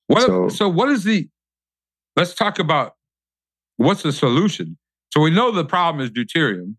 [0.08, 1.30] What, so, So- what is the,
[2.16, 2.96] let's talk about
[3.80, 4.78] what's the solution.
[5.12, 6.76] So we know the problem is deuterium.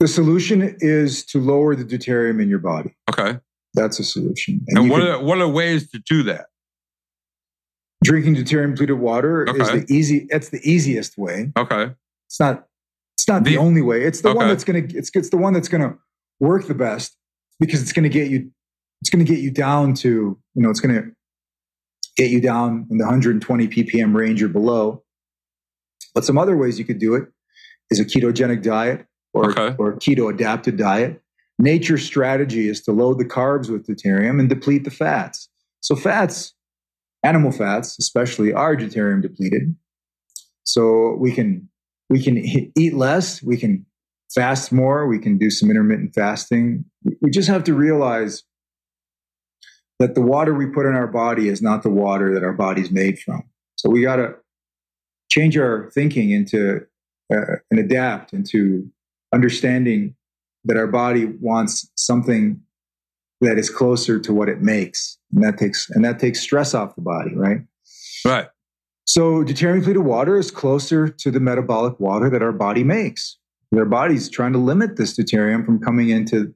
[0.00, 2.96] The solution is to lower the deuterium in your body.
[3.08, 3.38] Okay.
[3.74, 4.64] That's a solution.
[4.68, 6.46] And, you what, are, what are ways to do that?
[8.02, 10.26] drinking deuterium depleted water is the easy.
[10.30, 11.52] It's the easiest way.
[11.56, 11.92] Okay.
[12.26, 12.66] It's not.
[13.16, 14.02] It's not the, The- only way.
[14.04, 14.82] It's the one that's gonna.
[14.88, 15.96] It's it's the one that's gonna
[16.40, 17.16] work the best
[17.60, 18.50] because it's gonna get you.
[19.00, 20.70] It's gonna get you down to you know.
[20.70, 21.04] It's gonna
[22.16, 25.02] get you down in the 120 ppm range or below.
[26.14, 27.24] But some other ways you could do it
[27.90, 29.74] is a ketogenic diet or Okay.
[29.78, 31.20] or keto adapted diet.
[31.58, 35.48] Nature's strategy is to load the carbs with deuterium and deplete the fats.
[35.80, 36.54] So fats,
[37.22, 39.74] animal fats especially, are deuterium depleted.
[40.64, 41.68] So we can
[42.10, 42.38] we can
[42.76, 43.86] eat less, we can
[44.34, 46.84] fast more, we can do some intermittent fasting.
[47.20, 48.44] We just have to realize
[49.98, 52.90] that the water we put in our body is not the water that our body's
[52.90, 53.42] made from.
[53.76, 54.34] So we got to
[55.32, 56.82] change our thinking into
[57.32, 58.86] uh, and adapt into
[59.34, 60.14] understanding
[60.64, 62.60] that our body wants something
[63.40, 65.18] that is closer to what it makes.
[65.32, 67.60] And that takes and that takes stress off the body right?
[68.24, 68.48] Right.
[69.04, 73.38] so deuterium depleted water is closer to the metabolic water that our body makes.
[73.74, 76.54] Our body's trying to limit this deuterium from coming into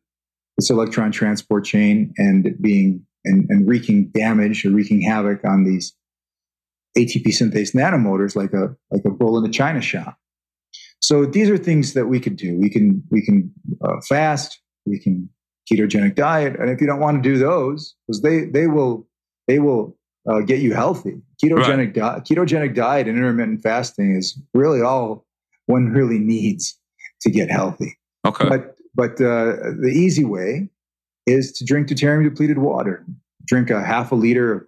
[0.58, 5.96] this electron transport chain and being and, and wreaking damage or wreaking havoc on these
[6.96, 10.16] ATP synthase nanomotors like a like a bull in a china shop.
[11.00, 12.58] So these are things that we could do.
[12.58, 13.52] We can we can
[13.84, 14.60] uh, fast.
[14.86, 15.28] We can
[15.70, 19.06] ketogenic diet, and if you don't want to do those, because they they will
[19.46, 19.96] they will
[20.28, 21.20] uh, get you healthy.
[21.42, 25.26] Ketogenic di- ketogenic diet and intermittent fasting is really all
[25.66, 26.78] one really needs
[27.20, 27.98] to get healthy.
[28.26, 28.48] Okay.
[28.48, 30.68] But but uh, the easy way
[31.26, 33.04] is to drink deuterium depleted water.
[33.44, 34.62] Drink a half a liter of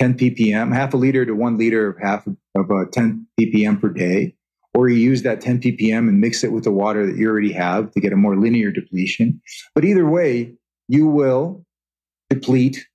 [0.00, 3.90] 10 ppm, half a liter to one liter of half of, uh, 10 ppm per
[3.90, 4.34] day,
[4.74, 7.52] or you use that 10 ppm and mix it with the water that you already
[7.52, 9.40] have to get a more linear depletion.
[9.74, 10.54] But either way,
[10.88, 11.64] you will
[12.30, 12.86] deplete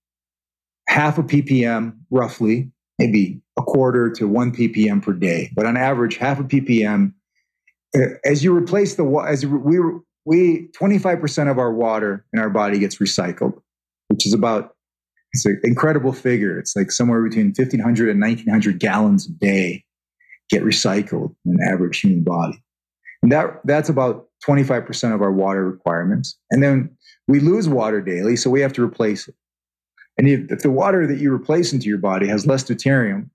[0.89, 5.51] half a ppm roughly, maybe a quarter to one ppm per day.
[5.55, 7.13] But on average, half a ppm.
[7.95, 9.79] uh, As you replace the water, as we
[10.27, 13.53] we 25% of our water in our body gets recycled,
[14.07, 14.74] which is about
[15.35, 16.57] it's an incredible figure.
[16.57, 19.83] It's like somewhere between 1500 and 1900 gallons a day
[20.49, 22.61] get recycled in an average human body.
[23.21, 26.37] And that that's about 25% of our water requirements.
[26.51, 26.95] And then
[27.27, 29.35] we lose water daily, so we have to replace it.
[30.17, 33.29] And if, if the water that you replace into your body has less deuterium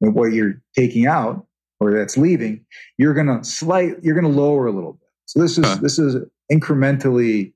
[0.00, 1.46] than what you're taking out
[1.78, 2.64] or that's leaving,
[2.98, 5.08] you're gonna slight you're gonna lower a little bit.
[5.26, 5.78] So this is Huh.
[5.80, 6.16] this is
[6.52, 7.52] incrementally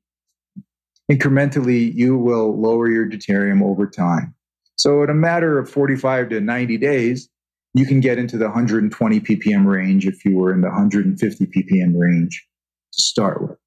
[1.10, 4.34] incrementally you will lower your deuterium over time.
[4.76, 7.28] So in a matter of 45 to 90 days,
[7.74, 11.92] you can get into the 120 ppm range if you were in the 150 ppm
[11.96, 12.46] range
[12.92, 13.58] to start with.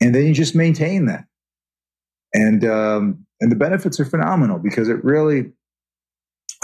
[0.00, 1.24] And then you just maintain that.
[2.34, 5.52] And um, and the benefits are phenomenal because it really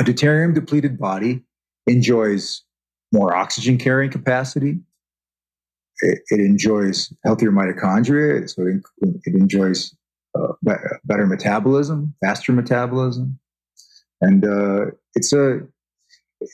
[0.01, 1.43] a deuterium depleted body
[1.87, 2.63] enjoys
[3.13, 4.79] more oxygen carrying capacity.
[6.01, 9.97] It, enjoys healthier mitochondria, so it, enjoys
[10.63, 13.39] better metabolism, faster metabolism,
[14.21, 15.61] and uh, it's a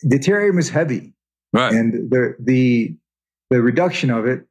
[0.07, 1.14] deuterium is heavy,
[1.53, 1.73] Right.
[1.73, 2.97] and the the
[3.51, 4.47] the reduction of it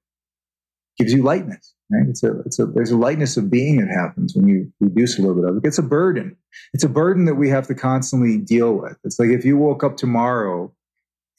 [0.98, 1.74] gives you lightness.
[1.92, 2.08] Right?
[2.10, 5.22] It's a, it's a, there's a lightness of being that happens when you reduce a
[5.22, 5.68] little bit of it.
[5.68, 6.36] It's a burden.
[6.74, 8.98] It's a burden that we have to constantly deal with.
[9.04, 10.74] It's like if you woke up tomorrow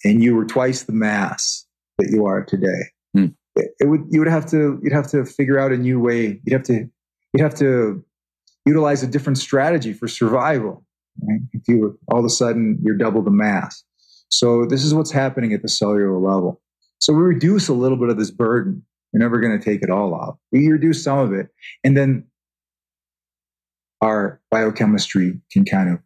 [0.04, 1.66] and you were twice the mass
[1.98, 3.26] that you are today, hmm.
[3.56, 6.40] it, it, would, you would have to, you'd have to figure out a new way.
[6.44, 6.88] You'd have to,
[7.34, 8.02] you'd have to
[8.64, 10.86] utilize a different strategy for survival.
[11.20, 11.40] Right?
[11.52, 13.84] If you all of a sudden you're double the mass.
[14.30, 16.62] So this is what's happening at the cellular level.
[17.00, 18.82] So we reduce a little bit of this burden.
[19.12, 20.36] We're never going to take it all off.
[20.50, 21.48] We reduce some of it,
[21.84, 22.24] and then
[24.00, 25.98] our biochemistry can kind of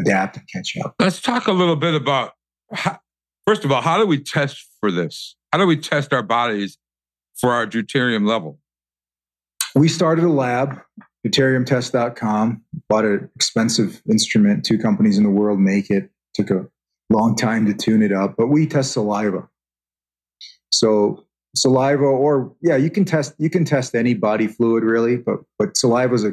[0.00, 0.94] adapt and catch up.
[0.98, 2.32] Let's talk a little bit about,
[2.72, 2.98] how,
[3.46, 5.36] first of all, how do we test for this?
[5.52, 6.76] How do we test our bodies
[7.36, 8.58] for our deuterium level?
[9.76, 10.80] We started a lab,
[11.26, 14.64] deuteriumtest.com, bought an expensive instrument.
[14.64, 16.10] Two companies in the world make it.
[16.34, 16.66] Took a
[17.10, 19.46] long time to tune it up, but we test saliva.
[20.72, 25.40] So saliva, or yeah, you can test you can test any body fluid really, but
[25.58, 26.32] but saliva is a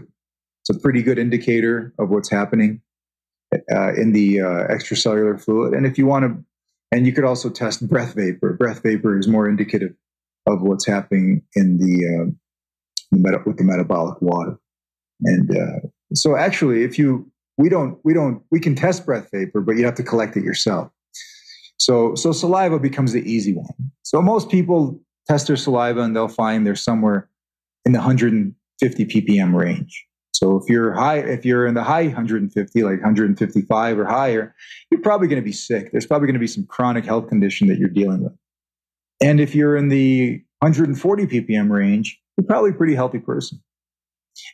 [0.61, 2.81] it's a pretty good indicator of what's happening
[3.71, 5.73] uh, in the uh, extracellular fluid.
[5.73, 6.43] And if you want to,
[6.95, 8.53] and you could also test breath vapor.
[8.53, 9.93] Breath vapor is more indicative
[10.47, 12.31] of what's happening in the, uh,
[13.17, 14.57] meta- with the metabolic water.
[15.21, 19.61] And uh, so, actually, if you we don't we don't we can test breath vapor,
[19.61, 20.91] but you have to collect it yourself.
[21.77, 23.91] So so saliva becomes the easy one.
[24.03, 27.29] So most people test their saliva and they'll find they're somewhere
[27.85, 30.05] in the 150 ppm range.
[30.31, 34.55] So if you're high, if you're in the high 150, like 155 or higher,
[34.89, 35.91] you're probably going to be sick.
[35.91, 38.33] There's probably going to be some chronic health condition that you're dealing with.
[39.21, 43.61] And if you're in the 140 ppm range, you're probably a pretty healthy person.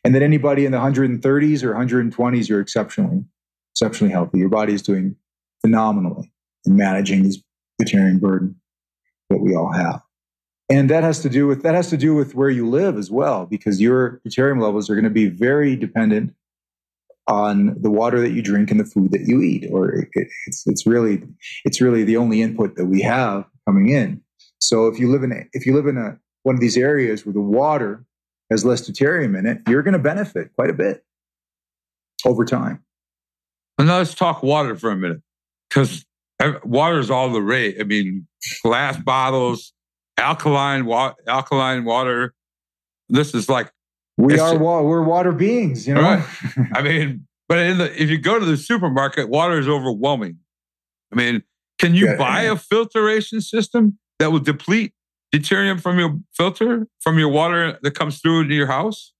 [0.03, 3.23] And that anybody in the 130s or 120s, you're exceptionally,
[3.73, 4.39] exceptionally healthy.
[4.39, 5.15] Your body is doing
[5.61, 6.31] phenomenally
[6.65, 7.41] in managing this
[7.81, 8.59] deuterium burden
[9.29, 10.01] that we all have.
[10.69, 13.09] And that has to do with that has to do with where you live as
[13.09, 16.35] well, because your deuterium levels are going to be very dependent
[17.27, 19.67] on the water that you drink and the food that you eat.
[19.71, 20.09] Or it,
[20.45, 21.23] it's it's really
[21.65, 24.21] it's really the only input that we have coming in.
[24.59, 27.25] So if you live in a, if you live in a one of these areas
[27.25, 28.05] where the water
[28.49, 31.03] has less deuterium in it, you're going to benefit quite a bit
[32.25, 32.83] over time.
[33.77, 35.21] And now let's talk water for a minute,
[35.69, 36.05] because
[36.63, 37.77] water is all the rage.
[37.79, 38.27] I mean,
[38.63, 39.73] glass bottles,
[40.17, 42.33] alkaline water, alkaline water.
[43.07, 43.71] This is like
[44.17, 44.57] we are.
[44.57, 46.01] Wa- we're water beings, you know.
[46.01, 46.25] Right.
[46.73, 50.39] I mean, but in the if you go to the supermarket, water is overwhelming.
[51.13, 51.43] I mean,
[51.79, 52.51] can you yeah, buy yeah.
[52.51, 54.93] a filtration system that will deplete
[55.33, 59.13] deuterium from your filter from your water that comes through into your house?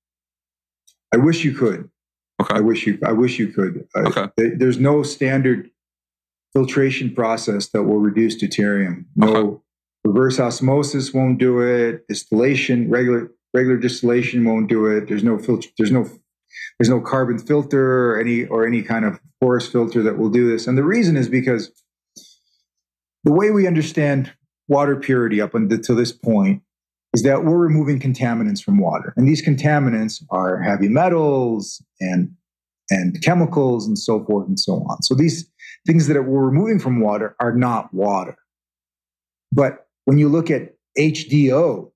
[1.14, 1.90] I wish you could.
[2.42, 2.56] Okay.
[2.56, 2.98] I wish you.
[3.06, 3.88] I wish you could.
[3.96, 4.28] Okay.
[4.38, 5.70] there's no standard
[6.54, 9.06] filtration process that will reduce deuterium.
[9.16, 9.58] No uh-huh.
[10.06, 12.08] reverse osmosis won't do it.
[12.08, 15.08] Distillation, regular regular distillation won't do it.
[15.08, 15.70] There's no filter.
[15.78, 16.10] There's no
[16.80, 20.50] there's no carbon filter or any or any kind of porous filter that will do
[20.50, 20.68] this.
[20.68, 21.72] And the reason is because
[23.24, 24.32] the way we understand
[24.70, 26.62] water purity up until this point
[27.14, 29.14] is that we're removing contaminants from water.
[29.18, 32.32] And these contaminants are heavy metals and
[32.92, 35.04] and chemicals and so forth and so on.
[35.04, 35.48] So these
[35.86, 38.36] things that we're removing from water are not water.
[39.52, 41.92] But when you look at HDO,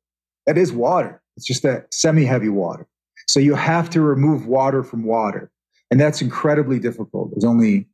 [0.45, 1.21] that is water.
[1.35, 2.87] It's just a semi heavy water.
[3.27, 5.51] So you have to remove water from water.
[5.89, 7.31] And that's incredibly difficult.
[7.31, 7.87] There's only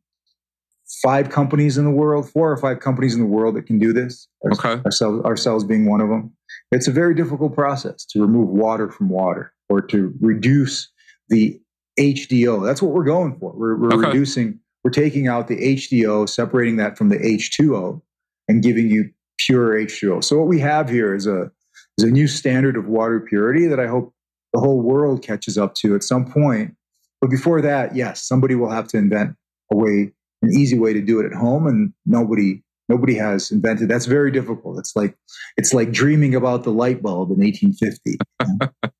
[1.04, 3.94] five companies in the world, four or five companies in the world that can do
[3.94, 4.28] this.
[4.52, 4.82] Okay.
[4.86, 6.32] Ourselves, ourselves being one of them.
[6.72, 10.90] It's a very difficult process to remove water from water or to reduce
[11.30, 11.60] the
[12.00, 12.66] HDO.
[12.66, 13.54] That's what we're going for.
[13.56, 14.08] We're, we're okay.
[14.08, 18.02] reducing we're taking out the HDO, separating that from the H2O,
[18.48, 20.24] and giving you pure H2O.
[20.24, 21.52] So what we have here is a
[21.98, 24.14] is a new standard of water purity that I hope
[24.54, 26.76] the whole world catches up to at some point.
[27.20, 29.36] But before that, yes, somebody will have to invent
[29.72, 33.90] a way, an easy way to do it at home, and nobody nobody has invented.
[33.90, 34.80] That's very difficult.
[34.80, 35.16] It's like
[35.58, 38.18] it's like dreaming about the light bulb in 1850.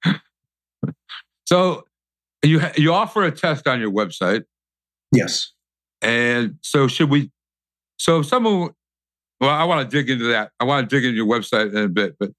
[1.46, 1.86] so
[2.44, 4.44] you you offer a test on your website.
[5.12, 5.52] Yes.
[6.02, 7.32] And so, should we?
[7.98, 8.72] So, if someone,
[9.42, 10.52] well, I want to dig into that.
[10.60, 12.32] I want to dig into your website in a bit, but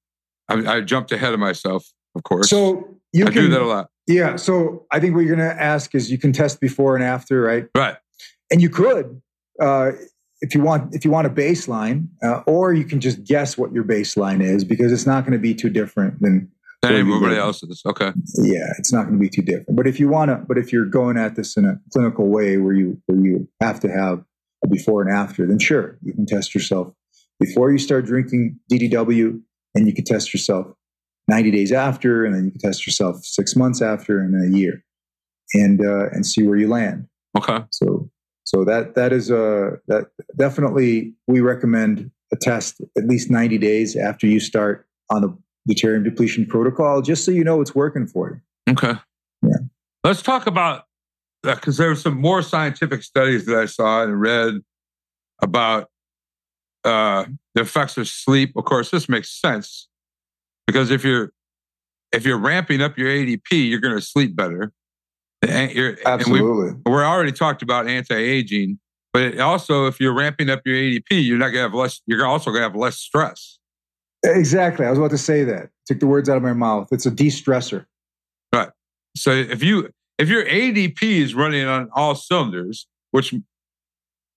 [0.49, 2.49] I, I jumped ahead of myself, of course.
[2.49, 3.91] So, you I can do that a lot.
[4.07, 4.37] Yeah.
[4.37, 7.43] So, I think what you're going to ask is you can test before and after,
[7.43, 7.67] right?
[7.77, 7.97] Right.
[8.51, 9.21] And you could,
[9.61, 9.93] uh,
[10.41, 13.73] if you want, if you want a baseline, uh, or you can just guess what
[13.73, 16.51] your baseline is because it's not going to be too different than
[16.83, 17.83] than everybody else's.
[17.85, 18.13] Okay.
[18.37, 19.77] Yeah, it's not going to be too different.
[19.77, 22.57] But if you want to, but if you're going at this in a clinical way
[22.57, 24.25] where you where you have to have
[24.65, 26.93] a before and after, then sure, you can test yourself
[27.39, 29.41] before you start drinking DDW,
[29.75, 30.67] and you can test yourself
[31.29, 34.57] 90 days after, and then you can test yourself six months after, and then a
[34.57, 34.85] year,
[35.55, 37.07] and uh, and see where you land.
[37.37, 37.65] Okay.
[37.71, 38.11] So
[38.51, 43.95] so that that is a that definitely we recommend a test at least 90 days
[43.95, 45.39] after you start on the
[45.73, 48.31] deuterium depletion protocol, just so you know it's working for
[48.67, 48.73] you.
[48.73, 48.99] Okay.
[49.43, 49.57] Yeah.
[50.03, 50.87] Let's talk about
[51.45, 54.55] because there were some more scientific studies that I saw and read
[55.41, 55.89] about
[56.85, 58.57] uh, the effects of sleep.
[58.57, 59.89] Of course, this makes sense
[60.67, 61.31] because if you're
[62.11, 64.73] if you're ramping up your ADP, you're going to sleep better.
[65.43, 66.81] And Absolutely.
[66.85, 68.79] we are already talked about anti-aging,
[69.13, 72.03] but also if you're ramping up your ADP, you're not going to have less.
[72.07, 73.59] You're also going to have less stress.
[74.23, 74.85] Exactly.
[74.85, 75.71] I was about to say that.
[75.87, 76.89] Took the words out of my mouth.
[76.93, 77.87] It's a de-stressor.
[78.55, 78.69] Right.
[79.17, 79.89] So if you
[80.19, 83.35] if your ADP is running on all cylinders, which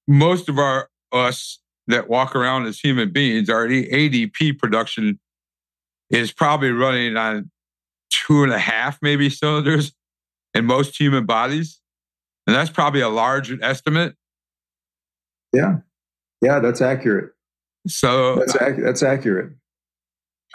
[0.08, 5.20] most of our us that walk around as human beings, our ADP production
[6.10, 7.52] is probably running on
[8.10, 9.92] two and a half maybe cylinders
[10.54, 11.80] in most human bodies.
[12.48, 14.16] And that's probably a large estimate.
[15.54, 15.78] Yeah.
[16.42, 17.32] Yeah, that's accurate.
[17.88, 19.54] So that's, ac- that's accurate.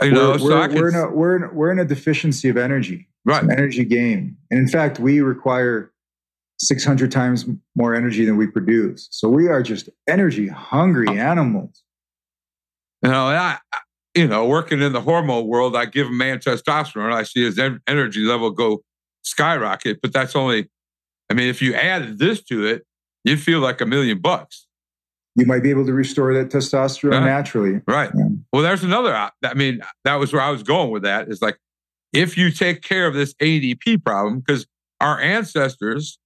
[0.01, 2.57] You know, we're, so we're, we're, in a, we're, in, we're in a deficiency of
[2.57, 3.09] energy.
[3.25, 3.43] Right.
[3.43, 4.37] energy game.
[4.51, 5.93] And in fact, we require
[6.61, 7.47] 600 times
[7.77, 9.09] more energy than we produce.
[9.11, 11.83] So we are just energy hungry animals.
[13.03, 13.59] You know, I,
[14.15, 17.13] you know, working in the hormone world, I give a man testosterone.
[17.13, 18.83] I see his energy level go
[19.29, 20.69] skyrocket, but that's only,
[21.31, 22.85] I mean, if you added this to it,
[23.25, 24.67] you'd feel like a million bucks.
[25.37, 27.21] You might be able to restore that testosterone Yeah.
[27.21, 27.81] naturally.
[27.87, 28.11] Right.
[28.15, 28.29] Yeah.
[28.53, 31.59] Well, there's another, I mean, that was where I was going with that is like,
[32.13, 34.67] if you take care of this ADP problem, because
[35.01, 36.19] our ancestors,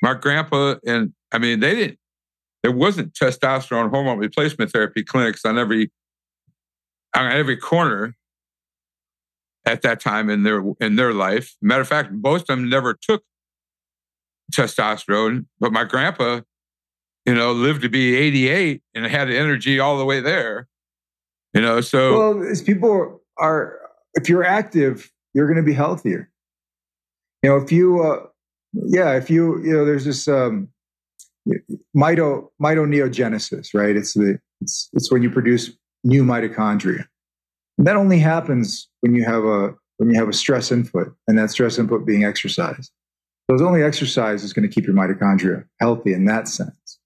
[0.00, 1.98] my grandpa, and I mean, they didn't,
[2.62, 5.90] there wasn't testosterone hormone replacement therapy clinics on every,
[7.14, 8.14] on every corner
[9.64, 11.54] at that time in their in their life.
[11.62, 13.22] Matter of fact, most of them never took
[14.52, 15.46] testosterone.
[15.60, 16.40] But my grandpa,
[17.26, 20.68] you know, lived to be 88 and had energy all the way there.
[21.54, 23.78] You know, so Well, as people are,
[24.14, 26.30] if you're active, you're going to be healthier.
[27.42, 28.26] You know, if you, uh,
[28.72, 30.68] yeah, if you, you know, there's this um,
[31.96, 33.96] mito mitoneogenesis, right?
[33.96, 35.70] It's the it's it's when you produce
[36.04, 37.06] new mitochondria,
[37.78, 41.38] and that only happens when you have a when you have a stress input, and
[41.38, 42.90] that stress input being exercise.
[43.48, 46.98] So it's only exercise is going to keep your mitochondria healthy in that sense.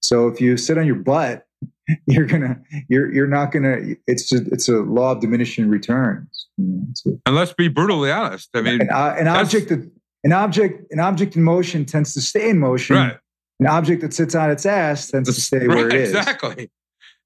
[0.00, 1.44] So if you sit on your butt,
[2.06, 3.78] you're gonna you're you're not gonna.
[4.06, 6.46] It's just, it's a law of diminishing returns.
[6.56, 8.48] You know, it's a- and let's be brutally honest.
[8.54, 9.90] I mean, an, uh, an object that
[10.24, 12.96] an object an object in motion tends to stay in motion.
[12.96, 13.16] right.
[13.60, 16.08] An object that sits on its ass tends to stay where Right, it is.
[16.14, 16.70] Exactly.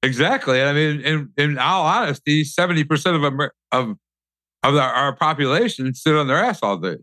[0.03, 0.61] Exactly.
[0.61, 3.95] I mean, in, in all honesty, 70% of, Amer- of,
[4.61, 6.97] of our, our population sit on their ass all day.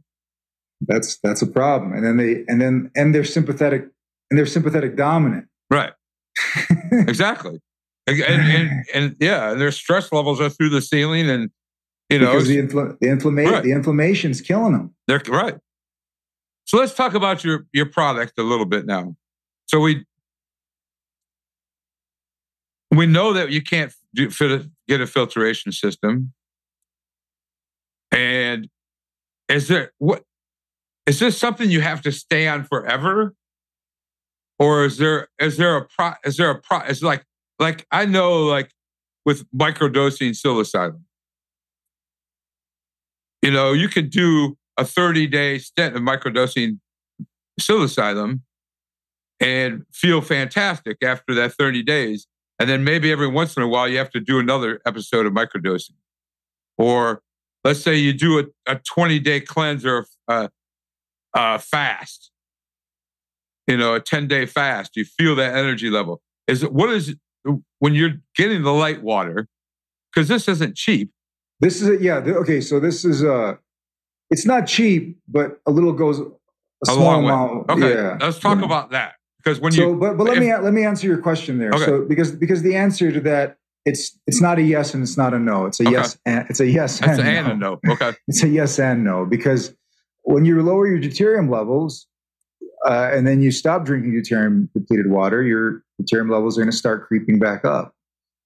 [0.87, 1.93] That's that's a problem.
[1.93, 3.87] And then they and then and they're sympathetic
[4.31, 5.47] and they're sympathetic dominant.
[5.71, 5.93] Right.
[6.93, 7.61] Exactly.
[8.09, 11.51] And, and, and, yeah, and their stress levels are through the ceiling and,
[12.09, 13.63] you know, because the infl- the inflammation Right.
[13.63, 14.95] the inflammation's killing them.
[15.07, 15.57] They're right.
[16.65, 19.15] So let's talk about your your product a little bit now.
[19.67, 20.05] So we
[22.91, 26.33] we know that you can't do, fit a, get a filtration system.
[28.13, 28.69] And
[29.49, 30.25] is there what
[31.07, 33.35] is this something you have to stay on forever?
[34.59, 37.25] Or is there is there a pro is there a pro is like
[37.59, 38.71] like I know like
[39.25, 41.01] with microdosing psilocybin.
[43.43, 46.79] You know, you could do a 30 day stint of microdosing
[47.61, 48.41] psilocybin
[49.41, 52.27] and feel fantastic after that 30 days.
[52.61, 55.33] And then maybe every once in a while you have to do another episode of
[55.33, 55.95] microdosing.
[56.77, 57.23] Or
[57.65, 60.49] let's say you do a, a 20 day cleanse or uh,
[61.33, 62.31] uh, fast,
[63.67, 64.95] you know, a 10 day fast.
[64.95, 66.21] You feel that energy level.
[66.47, 67.17] Is it, what is
[67.79, 69.47] when you're getting the Litewater?
[70.13, 71.11] Because this isn't cheap.
[71.61, 72.17] This is a, yeah.
[72.17, 73.55] okay, so this is uh
[74.31, 77.33] it's not cheap, but a little goes a, A small long way.
[77.33, 77.71] amount.
[77.71, 78.65] Okay, yeah, let's talk yeah.
[78.65, 79.15] about that.
[79.43, 81.71] Because when so, you, but but let if- me let me answer your question there.
[81.71, 81.85] Okay.
[81.85, 85.33] So because because the answer to that it's it's not a yes and it's not
[85.33, 85.67] a no.
[85.67, 85.93] It's a Okay.
[85.93, 87.79] yes and it's a yes and, an and no.
[87.83, 87.93] a no.
[87.95, 88.13] Okay.
[88.29, 89.75] It's a yes and no because
[90.23, 92.07] when you lower your deuterium levels
[92.87, 96.77] uh, and then you stop drinking deuterium depleted water, your deuterium levels are going to
[96.77, 97.95] start creeping back up,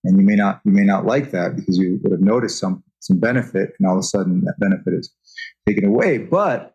[0.05, 2.83] and you may not you may not like that because you would have noticed some
[3.01, 5.13] some benefit, and all of a sudden that benefit is
[5.67, 6.19] taken away.
[6.19, 6.74] But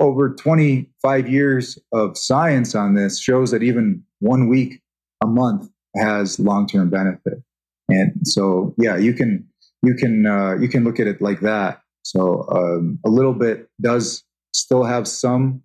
[0.00, 4.80] over 25 years of science on this shows that even one week
[5.22, 7.42] a month has long term benefit.
[7.88, 9.46] And so, yeah, you can
[9.82, 11.82] you can uh, you can look at it like that.
[12.02, 15.62] So um, a little bit does still have some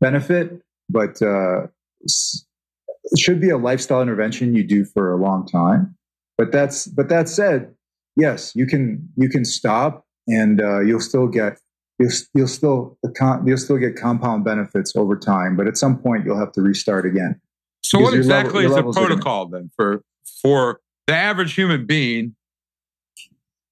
[0.00, 1.68] benefit, but uh,
[2.00, 5.96] it should be a lifestyle intervention you do for a long time.
[6.36, 7.74] But that's but that said,
[8.16, 11.58] yes, you can you can stop and uh, you'll still get
[11.98, 12.98] you'll, you'll still
[13.44, 15.56] you'll still get compound benefits over time.
[15.56, 17.40] But at some point, you'll have to restart again.
[17.82, 20.02] So, what exactly level, is the protocol then for
[20.42, 22.34] for the average human being?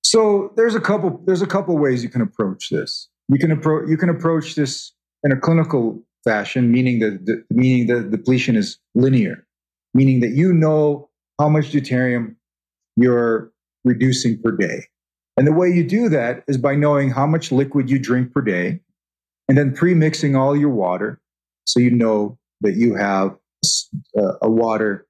[0.03, 3.09] So there's a couple there's a couple ways you can approach this.
[3.29, 4.93] You can approach you can approach this
[5.25, 9.45] in a clinical fashion, meaning that the, meaning the depletion is linear,
[9.95, 11.09] meaning that you know
[11.41, 12.37] how much deuterium
[12.97, 13.51] you're
[13.85, 14.87] reducing per day.
[15.37, 18.41] And the way you do that is by knowing how much liquid you drink per
[18.41, 18.81] day
[19.49, 21.21] and then pre-mixing all your water
[21.65, 23.37] so you know that you have
[24.17, 25.07] a, a water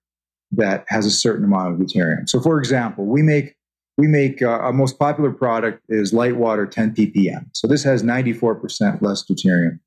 [0.52, 2.28] that has a certain amount of deuterium.
[2.28, 3.54] So for example, we make
[3.98, 7.46] we make uh, our most popular product is Litewater 10 ppm.
[7.54, 9.80] So this has 94% less deuterium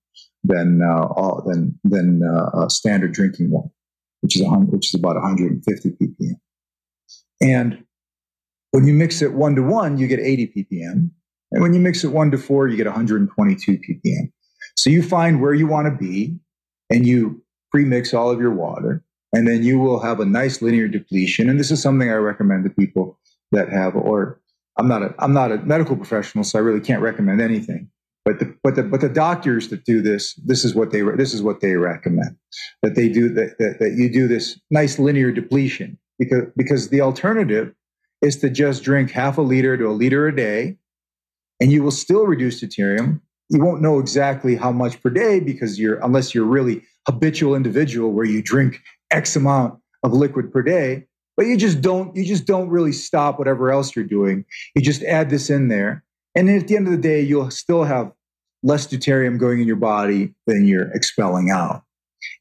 [0.43, 3.69] than uh, all, than than uh, standard drinking water,
[4.21, 6.39] which is which is about 150 ppm.
[7.41, 7.83] And
[8.71, 11.09] when you mix it one to one, you get 80 ppm,
[11.51, 14.31] and when you mix it one to four, you get 122 ppm.
[14.75, 16.37] So you find where you want to be,
[16.89, 19.03] and you pre-mix all of your water,
[19.33, 21.49] and then you will have a nice linear depletion.
[21.49, 23.19] And this is something I recommend to people
[23.51, 24.39] that have, or
[24.77, 27.89] I'm not a I'm not a medical professional, so I really can't recommend anything.
[28.25, 31.33] But the, but the, but the doctors that do this, this is what they this
[31.33, 32.35] is what they recommend
[32.83, 37.01] that they do that, that, that you do this nice linear depletion because because the
[37.01, 37.73] alternative
[38.21, 40.77] is to just drink half a liter to a liter a day,
[41.59, 43.21] and you will still reduce deuterium.
[43.49, 48.11] You won't know exactly how much per day because you're unless you're really habitual individual
[48.11, 51.05] where you drink X amount of liquid per day,
[51.35, 54.45] but you just don't you just don't really stop whatever else you're doing.
[54.75, 56.03] You just add this in there,
[56.35, 58.11] and at the end of the day, you'll still have
[58.63, 61.83] less deuterium going in your body than you're expelling out.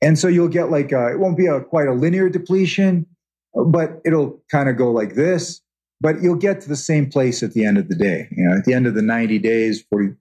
[0.03, 3.07] And so you'll get like, a, it won't be a quite a linear depletion,
[3.55, 5.61] but it'll kind of go like this.
[6.01, 8.29] But you'll get to the same place at the end of the day.
[8.31, 10.15] You know, at the end of the 90 days, 40,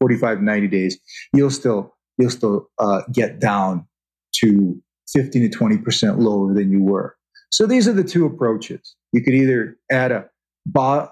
[0.00, 0.98] 45, 90 days,
[1.32, 3.86] you'll still, you'll still uh, get down
[4.36, 4.80] to
[5.12, 7.16] 15 to 20% lower than you were.
[7.50, 8.96] So these are the two approaches.
[9.12, 10.28] You could either add a,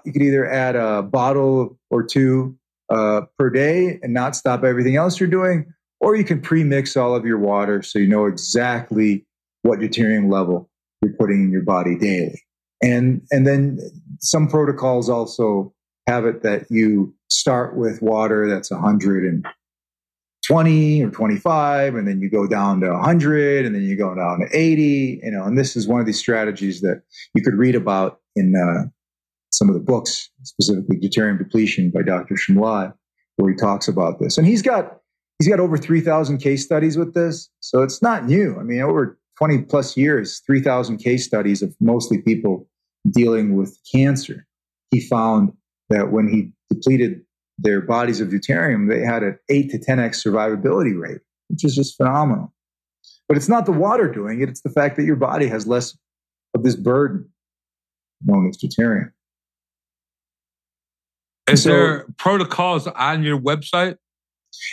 [0.05, 2.57] you could either add a bottle or two
[2.89, 7.15] uh, per day and not stop everything else you're doing, or you can pre-mix all
[7.15, 9.25] of your water so you know exactly
[9.61, 10.69] what deuterium level
[11.01, 12.41] you're putting in your body daily.
[12.81, 13.79] And and then
[14.19, 15.73] some protocols also
[16.07, 22.47] have it that you start with water that's 120 or 25 and then you go
[22.47, 25.87] down to 100 and then you go down to 80 you know and this is
[25.87, 27.03] one of these strategies that
[27.33, 28.89] you could read about in uh,
[29.51, 32.35] some of the books, specifically Deuterium Depletion by Dr.
[32.35, 32.93] Somlyai,
[33.35, 34.37] where he talks about this.
[34.37, 34.97] And he's got
[35.37, 37.49] he's got over 3,000 case studies with this.
[37.59, 38.57] So it's not new.
[38.59, 42.67] I mean, over 20 plus years, 3,000 case studies of mostly people
[43.09, 44.45] dealing with cancer.
[44.91, 45.53] He found
[45.89, 47.21] that when he depleted
[47.57, 51.95] their bodies of deuterium, they had an 8 to 10x survivability rate, which is just
[51.97, 52.53] phenomenal.
[53.27, 55.97] But it's not the water doing it, it's the fact that your body has less
[56.53, 57.29] of this burden
[58.23, 59.11] known as deuterium.
[61.49, 63.97] Is so, there protocols on your website?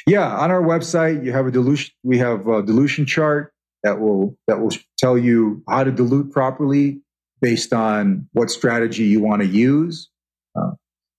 [0.07, 1.95] Yeah, on our website, you have a dilution.
[2.03, 3.53] We have a dilution chart
[3.85, 7.01] that will that will tell you how to dilute properly
[7.41, 10.09] based on what strategy you want to use.
[10.57, 10.72] Uh,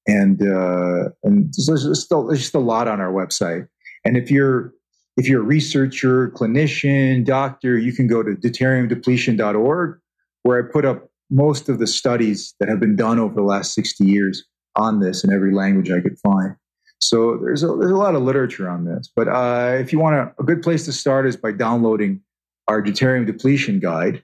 [0.07, 3.67] and uh, and there's still there's just a lot on our website.
[4.05, 4.73] And if you're
[5.17, 9.99] if you're a researcher, clinician, doctor, you can go to deuteriumdepletion.org,
[10.43, 13.73] where I put up most of the studies that have been done over the last
[13.73, 14.43] 60 years
[14.75, 16.55] on this in every language I could find.
[17.01, 19.11] So there's a, there's a lot of literature on this.
[19.13, 22.21] But uh, if you want a good place to start is by downloading
[22.67, 24.23] our deuterium depletion guide,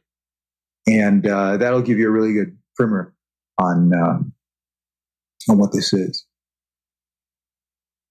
[0.88, 3.14] and uh, that'll give you a really good primer
[3.60, 4.34] on um,
[5.50, 6.26] on what this is.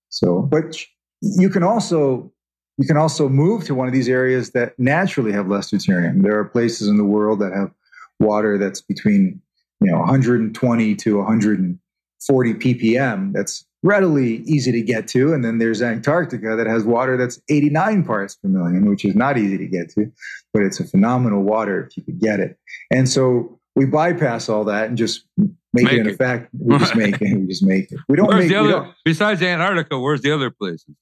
[0.09, 0.77] So, but
[1.21, 2.33] you can also
[2.79, 6.23] you can also move to one of these areas that naturally have less deuterium.
[6.23, 7.73] There are places in the world that have
[8.21, 9.41] water that's between
[9.81, 15.35] you know 120 to 140 ppm that's readily easy to get to.
[15.35, 19.37] And then there's Antarctica that has water that's 89 parts per million, which is not
[19.37, 20.11] easy to get to,
[20.53, 22.59] but it's a phenomenal water if you could get it.
[22.91, 26.49] And so we bypass all that and just make, make it in effect.
[26.59, 27.39] We just make it.
[27.39, 28.01] We just make it.
[28.09, 30.97] We don't where's make the other, besides Antarctica, where's the other places?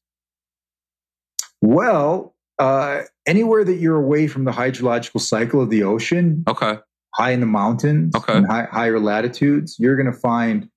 [1.61, 6.43] Well, uh, anywhere that you're away from the hydrological cycle of the ocean.
[6.49, 6.79] Okay.
[7.15, 8.17] High in the mountains.
[8.17, 8.43] Okay.
[8.43, 10.69] High, higher latitudes, you're going to find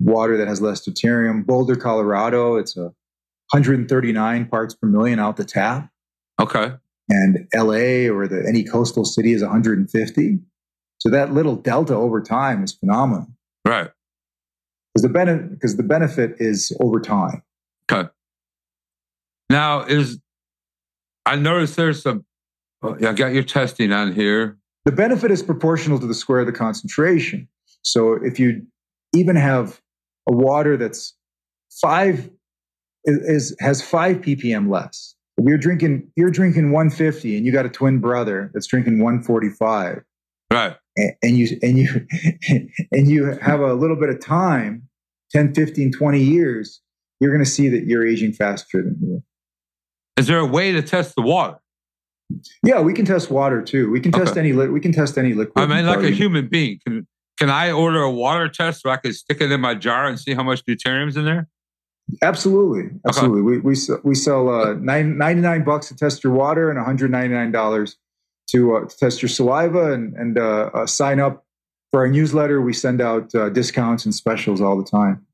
[0.00, 1.44] water that has less deuterium.
[1.44, 2.92] Boulder, Colorado, it's a
[3.52, 5.90] 139 parts per million out the tap.
[6.40, 6.72] Okay.
[7.08, 10.38] And LA or the any coastal city is 150.
[10.98, 13.28] So that little delta over time is phenomenal.
[13.64, 13.90] Right.
[14.92, 17.42] Because the benefit because the benefit is over time.
[17.90, 18.08] Okay.
[19.50, 20.18] Now is
[21.24, 22.24] I noticed there's some
[22.82, 24.58] oh, I got your testing on here.
[24.84, 27.48] The benefit is proportional to the square of the concentration.
[27.82, 28.66] So if you
[29.14, 29.80] even have
[30.28, 31.14] a water that's
[31.80, 32.30] five
[33.04, 35.14] is, has five ppm less.
[35.38, 40.02] If you're drinking you're drinking 150 and you got a twin brother that's drinking 145.
[40.50, 40.76] Right.
[40.96, 42.06] And, and you and you
[42.92, 44.88] and you have a little bit of time,
[45.32, 46.80] 10, 15, 20 years,
[47.20, 49.22] you're going to see that you're aging faster than you.
[50.16, 51.58] Is there a way to test the water?
[52.62, 53.90] Yeah, we can test water too.
[53.90, 55.62] We can test any li- we can test any liquid.
[55.62, 56.80] I mean, like a human being.
[56.86, 57.06] Can
[57.38, 60.18] can I order a water test so I can stick it in my jar and
[60.18, 61.48] see how much deuterium's in there?
[62.22, 63.42] Absolutely, absolutely.
[63.42, 67.50] We we sell, we sell uh, nine, 99 bucks to test your water and 199
[67.50, 67.96] dollars
[68.50, 71.44] to, uh, to test your saliva and and uh, uh, sign up
[71.90, 72.60] for our newsletter.
[72.60, 75.26] We send out uh, discounts and specials all the time.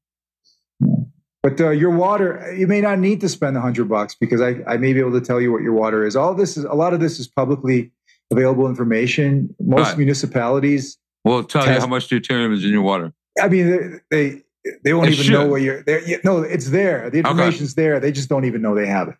[1.42, 4.60] But uh, your water, you may not need to spend a 100 bucks because I,
[4.66, 6.14] I may be able to tell you what your water is.
[6.14, 7.90] All this is a lot of this is publicly
[8.30, 9.54] available information.
[9.60, 9.98] Most Right.
[9.98, 13.12] municipalities, We'll tell you how much deuterium is in your water.
[13.40, 15.32] I mean, they they, they won't It even should.
[15.32, 15.82] know where you're.
[16.06, 17.10] you- No, it's there.
[17.10, 18.00] The information's there.
[18.00, 19.16] They just don't even know they have it.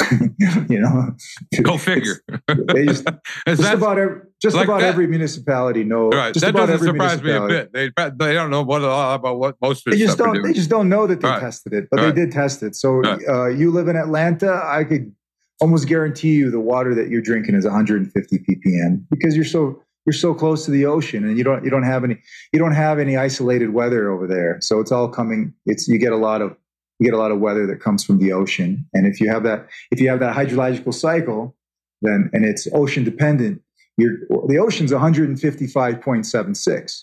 [0.68, 1.14] you know,
[1.62, 2.16] Go figure.
[2.48, 3.06] They just,
[3.46, 6.10] just about every, just like about that- every municipality know.
[6.10, 6.34] right.
[6.34, 7.72] Just That about doesn't every surprise me a bit.
[7.72, 10.42] They they don't know what about what most of They just don't.
[10.42, 11.38] They just don't know that they Right.
[11.40, 12.12] tested it, but Right.
[12.14, 12.74] they did test it.
[12.74, 13.20] So Right.
[13.28, 15.12] uh, you live in Atlanta, I could
[15.60, 20.12] almost guarantee you the water that you're drinking is 150 ppm because you're so you're
[20.12, 22.18] so close to the ocean and you don't you don't have any
[22.52, 24.58] you don't have any isolated weather over there.
[24.60, 25.54] So it's all coming.
[25.66, 26.54] It's you get a lot of
[26.98, 29.42] you get a lot of weather that comes from the ocean, and if you have
[29.44, 31.56] that if you have that hydrological cycle,
[32.02, 33.60] then and it's ocean dependent.
[33.96, 37.02] You're, the ocean's 155.76.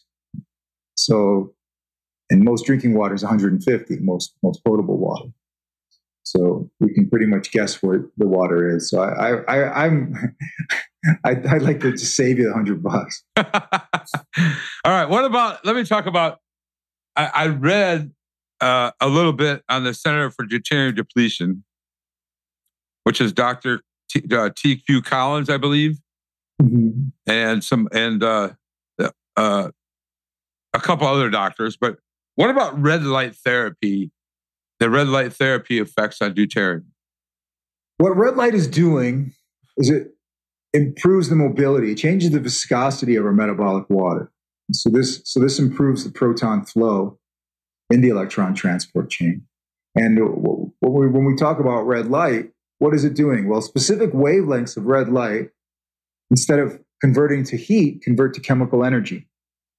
[0.95, 1.53] So,
[2.29, 5.29] and most drinking water is 150, most most potable water.
[6.23, 8.89] So we can pretty much guess what the water is.
[8.89, 10.35] So I, I, I I'm,
[11.23, 13.23] I'd, I'd like to just save you a hundred bucks.
[13.37, 13.45] All
[14.85, 15.09] right.
[15.09, 15.65] What about?
[15.65, 16.39] Let me talk about.
[17.15, 18.11] I, I read
[18.61, 21.63] uh, a little bit on the Center for Deuterium Depletion,
[23.03, 25.01] which is Doctor T, uh, T.Q.
[25.01, 25.99] Collins, I believe,
[27.27, 28.49] and some and uh,
[29.35, 29.69] uh,
[30.73, 31.75] a couple other doctors.
[31.75, 31.97] But
[32.35, 34.11] what about red light therapy?
[34.79, 36.85] The red light therapy effects on deuterium.
[37.97, 39.33] What red light is doing
[39.77, 40.15] is it
[40.73, 44.31] improves the mobility, it changes the viscosity of our metabolic water.
[44.73, 47.19] So this so this improves the proton flow
[47.89, 49.45] in the electron transport chain.
[49.95, 50.17] And
[50.79, 53.49] when we, talk about red light, what is it doing?
[53.49, 55.49] Well, specific wavelengths of red light,
[56.29, 59.27] instead of converting to heat, convert to chemical energy.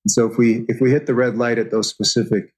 [0.05, 2.53] And so if we if we hit the red light at those specific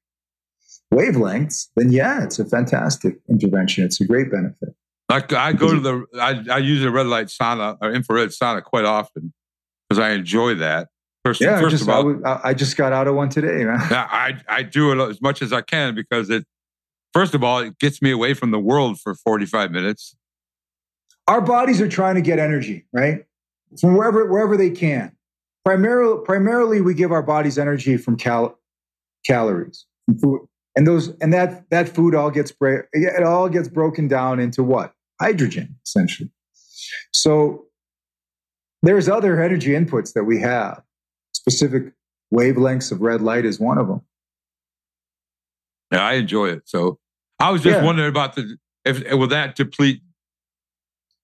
[0.93, 3.85] wavelengths, then yeah, it's a fantastic intervention.
[3.85, 4.75] It's a great benefit.
[5.09, 8.63] Like I go to the, I, I use a red light sauna or infrared sauna
[8.63, 9.33] quite often
[9.89, 10.89] because I enjoy that.
[11.25, 13.81] First, Yeah, first just, of all, I I just got out of one today, man.
[13.91, 16.45] Yeah, I I do it as much as I can because it.
[17.13, 20.17] First of all, it gets me away from the world for forty five minutes.
[21.27, 23.25] Our bodies are trying to get energy, right?
[23.81, 25.13] From wherever wherever they can.
[25.65, 28.59] Primarily, primarily, we give our bodies energy from cal-
[29.27, 34.09] calories, from food, and those and that that food all gets it all gets broken
[34.09, 36.31] down into what hydrogen, essentially.
[37.13, 37.65] So
[38.83, 40.83] there's other energy inputs that we have.
[41.33, 41.93] Specific
[42.33, 44.03] wavelengths of red light is one of them.
[45.93, 46.63] Yeah, I enjoy it.
[46.69, 46.99] So
[47.39, 47.85] I was just Yeah.
[47.85, 50.03] wondering about the if will that deplete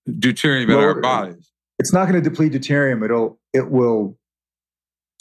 [0.09, 1.51] deuterium in Well, our bodies?
[1.79, 3.05] it's not going to deplete deuterium.
[3.05, 4.19] It'll it will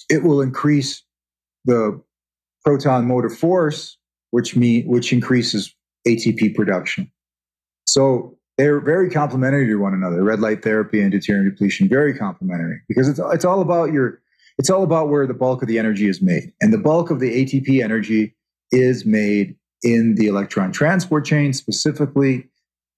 [0.09, 1.03] it will increase
[1.65, 2.01] the
[2.63, 3.97] proton motor force,
[4.31, 5.73] which mean which increases
[6.07, 7.11] ATP production.
[7.85, 10.23] So they're very complementary to one another.
[10.23, 14.21] Red light therapy and deuterium depletion very complementary because it's it's all about your
[14.57, 17.21] it's all about where the bulk of the energy is made, and the bulk of
[17.21, 18.35] the ATP energy
[18.71, 22.49] is made in the electron transport chain, specifically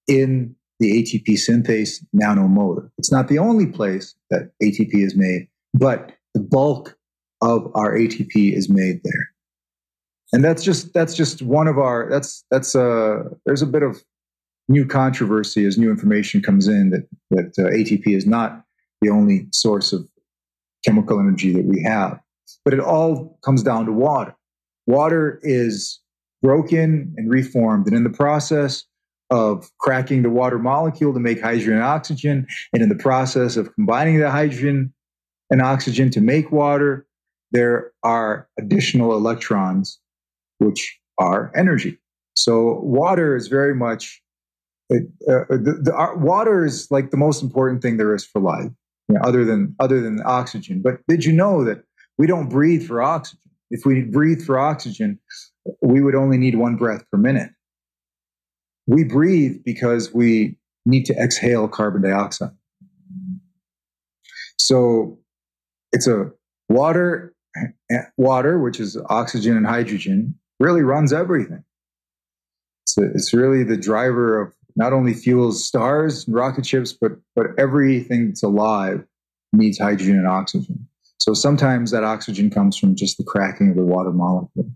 [0.08, 2.90] in the ATP synthase nanomotor.
[2.98, 6.98] It's not the only place that ATP is made, but the bulk
[7.40, 9.31] of our ATP is made there.
[10.32, 14.02] And that's just that's just one of our that's that's uh there's a bit of
[14.68, 18.64] new controversy as new information comes in that that uh, ATP is not
[19.02, 20.06] the only source of
[20.84, 22.18] chemical energy that we have.
[22.64, 24.34] But it all comes down to water.
[24.86, 26.00] Water is
[26.42, 27.86] broken and reformed.
[27.86, 28.84] And in the process
[29.30, 33.74] of cracking the water molecule to make hydrogen and oxygen, and in the process of
[33.74, 34.92] combining the hydrogen
[35.50, 37.06] and oxygen to make water,
[37.52, 39.98] there are additional electrons,
[40.62, 41.98] which are energy.
[42.34, 44.22] So water is very much
[44.88, 48.40] it, uh, the, the uh, water is like the most important thing there is for
[48.40, 48.70] life,
[49.08, 50.82] you know, other than other than oxygen.
[50.82, 51.84] But did you know that
[52.18, 53.50] we don't breathe for oxygen?
[53.70, 55.18] If we breathe for oxygen,
[55.80, 57.50] we would only need one breath per minute.
[58.86, 62.50] We breathe because we need to exhale carbon dioxide.
[64.58, 65.18] So
[65.92, 66.30] it's a
[66.68, 67.34] water,
[68.16, 71.64] water, which is oxygen and hydrogen, really runs everything.
[72.84, 77.46] It's, it's really the driver of not only fuels stars and rocket ships, but but
[77.58, 79.04] everything that's alive
[79.52, 80.86] needs hydrogen and oxygen.
[81.18, 84.70] So sometimes that oxygen comes from just the cracking of the water molecule.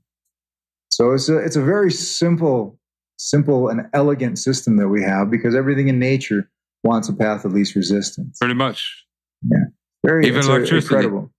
[0.90, 2.78] So it's a it's a very simple,
[3.18, 6.50] simple and elegant system that we have because everything in nature
[6.84, 8.38] wants a path of least resistance.
[8.38, 9.04] Pretty much.
[9.50, 9.64] Yeah.
[10.04, 10.76] Very even electricity.
[10.94, 11.32] incredible.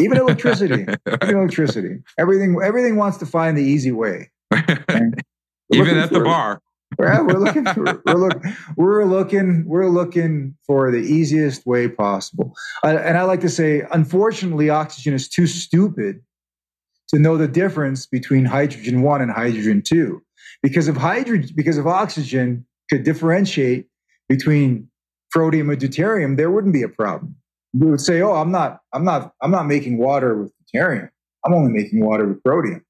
[0.00, 0.86] Even electricity.
[1.22, 1.98] even electricity.
[2.18, 4.30] Everything everything wants to find the easy way.
[4.52, 6.62] even at the bar
[6.98, 8.42] we're looking for, we're, look,
[8.76, 13.82] we're looking we're looking for the easiest way possible uh, and i like to say
[13.92, 16.22] unfortunately oxygen is too stupid
[17.08, 20.22] to know the difference between hydrogen 1 and hydrogen 2
[20.62, 23.86] because if hydrogen because if oxygen could differentiate
[24.28, 24.88] between
[25.34, 27.36] protium and deuterium there wouldn't be a problem
[27.78, 31.08] we would say oh i'm not i'm not i'm not making water with deuterium
[31.44, 32.82] i'm only making water with protium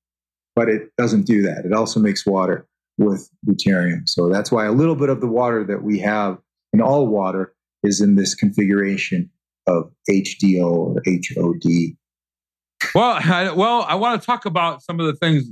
[0.55, 2.69] but it doesn't do that it also makes water
[2.99, 4.09] with deuterium.
[4.09, 6.39] So that's why a little bit of the water that we have
[6.73, 9.31] in all water is in this configuration
[9.67, 11.97] of HDO or HOD.
[12.95, 15.45] Well, I, well, I want to talk about some of the things.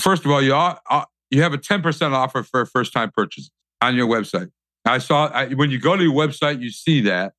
[0.00, 3.10] First of all, you are, uh, you have a ten percent offer for first time
[3.14, 3.50] purchase
[3.82, 4.50] on your website.
[4.84, 7.32] I saw I, when you go to your website, you see that,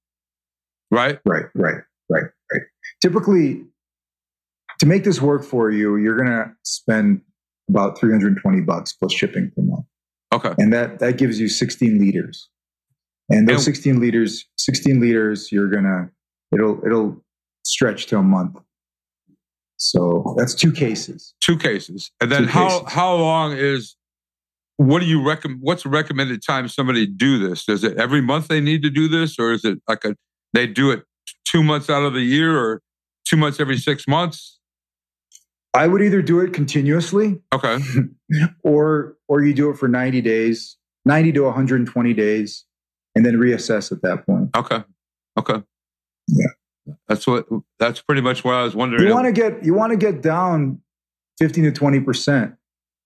[0.92, 1.20] right?
[1.26, 2.62] Right, right, right, right.
[3.02, 3.64] Typically,
[4.80, 7.22] to make this work for you, you're going to spend
[7.70, 9.86] about 320 bucks plus shipping per month.
[10.34, 10.54] Okay.
[10.58, 12.50] And that that gives you 16 liters.
[13.30, 16.10] And those 16 liters, 16 liters, you're gonna
[16.54, 17.24] it'll it'll
[17.64, 18.58] stretch to a month.
[19.78, 21.34] So that's two cases.
[21.42, 22.12] Two cases.
[22.22, 22.94] And then two how cases.
[22.94, 23.96] how long is
[24.78, 27.68] what do you recommend what's the recommended time somebody do this?
[27.68, 30.16] Is it every month they need to do this or is it like a
[30.58, 31.04] they do it
[31.46, 32.82] two months out of the year or
[33.26, 34.60] two months every six months?
[35.74, 37.78] I would either do it continuously, okay,
[38.64, 42.66] or or you do it for 90 days, 90 to 120 days,
[43.16, 44.50] and then reassess at that point.
[44.56, 44.84] Okay,
[45.38, 45.62] okay,
[46.28, 46.48] yeah,
[47.08, 47.48] that's what
[47.78, 49.08] that's pretty much what I was wondering.
[49.08, 50.82] You want to get you want to get down
[51.38, 52.56] 15 to 20 percent,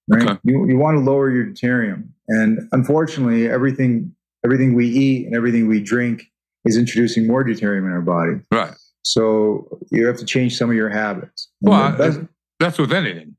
[0.07, 0.23] right?
[0.23, 0.39] Okay.
[0.43, 5.67] You you want to lower your deuterium, and unfortunately, everything everything we eat and everything
[5.67, 6.30] we drink
[6.65, 8.41] is introducing more deuterium in our body.
[8.51, 8.73] Right.
[9.03, 11.49] So you have to change some of your habits.
[11.61, 11.95] well,
[12.59, 13.35] that's with anything.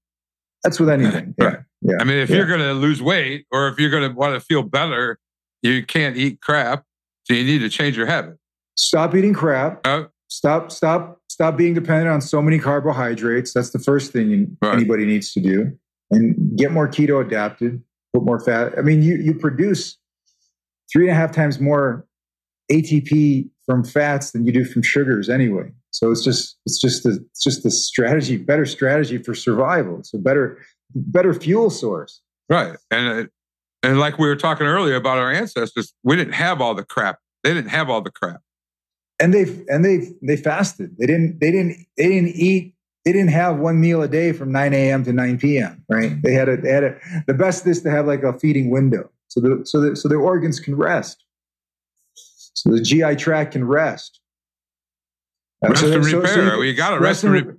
[0.64, 1.34] That's with anything.
[1.40, 1.46] Yeah.
[1.46, 1.58] Right.
[1.82, 1.96] Yeah.
[2.00, 2.36] I mean, if yeah.
[2.36, 5.18] you're going to lose weight or if you're going to want to feel better,
[5.62, 6.84] you can't eat crap.
[7.24, 8.36] So you need to change your habit.
[8.76, 9.84] Stop eating crap.
[9.84, 13.52] Uh, stop, stop, stop being dependent on so many carbohydrates.
[13.52, 14.74] That's the first thing right.
[14.74, 15.76] anybody needs to do.
[16.10, 17.82] And get more keto adapted,
[18.14, 18.74] put more fat.
[18.78, 19.96] I mean, you, you produce
[20.92, 22.06] three and a half times more
[22.72, 25.70] ATP from fats than you do from sugars anyway.
[25.90, 29.98] So it's just it's just the it's just the strategy, better strategy for survival.
[29.98, 30.58] It's a better
[30.94, 32.20] better fuel source.
[32.48, 33.26] Right, and uh,
[33.82, 37.18] and like we were talking earlier about our ancestors, we didn't have all the crap.
[37.44, 38.40] They didn't have all the crap.
[39.20, 40.96] And they and they they fasted.
[40.98, 42.74] They didn't they didn't they didn't eat.
[43.04, 45.04] They didn't have one meal a day from 9 a.m.
[45.04, 45.84] to 9 p.m.
[45.88, 46.22] Right?
[46.22, 46.96] They had a they had a
[47.26, 50.20] the best is to have like a feeding window, so the so the so their
[50.20, 51.24] organs can rest,
[52.54, 54.20] so the GI tract can rest
[55.62, 56.50] uh, Rest so, and repair.
[56.50, 57.58] So, you, got to rest, and repair.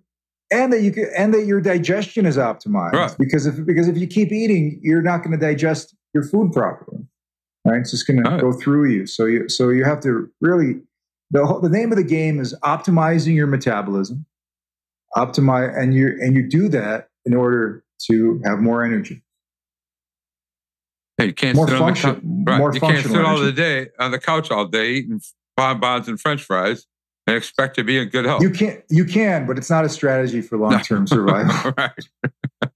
[0.52, 2.94] And that you can, and that your digestion is optimized.
[2.94, 3.16] Right.
[3.18, 7.00] Because if because if you keep eating, you're not going to digest your food properly.
[7.66, 7.80] Right?
[7.80, 8.36] It's just going right.
[8.36, 9.08] to go through you.
[9.08, 10.82] So you so you have to really
[11.32, 14.26] the whole, the name of the game is optimizing your metabolism.
[15.16, 19.22] Optimize and you and you do that in order to have more energy.
[21.18, 22.59] Hey, you can't more sit function, on the couch.
[22.59, 22.74] Right.
[22.74, 25.22] You can't sit all the day on the couch all day eating
[25.55, 26.86] bonbons and French fries
[27.28, 28.41] and expect to be in good health.
[28.41, 31.74] You can, you can, but it's not a strategy for long term survival.
[31.78, 31.91] right.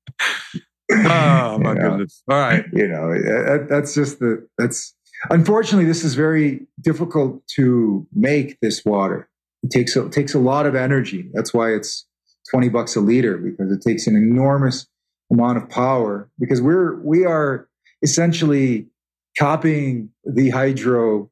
[0.92, 2.24] oh my you goodness!
[2.30, 4.96] All right, you know that, that's just the that's
[5.30, 9.30] unfortunately this is very difficult to make this water.
[9.64, 11.30] It takes a, it takes a lot of energy.
[11.34, 12.06] That's why it's
[12.50, 14.88] twenty bucks a liter because it takes an enormous
[15.30, 17.68] amount of power because we're we are
[18.02, 18.88] essentially
[19.38, 21.30] copying the hydro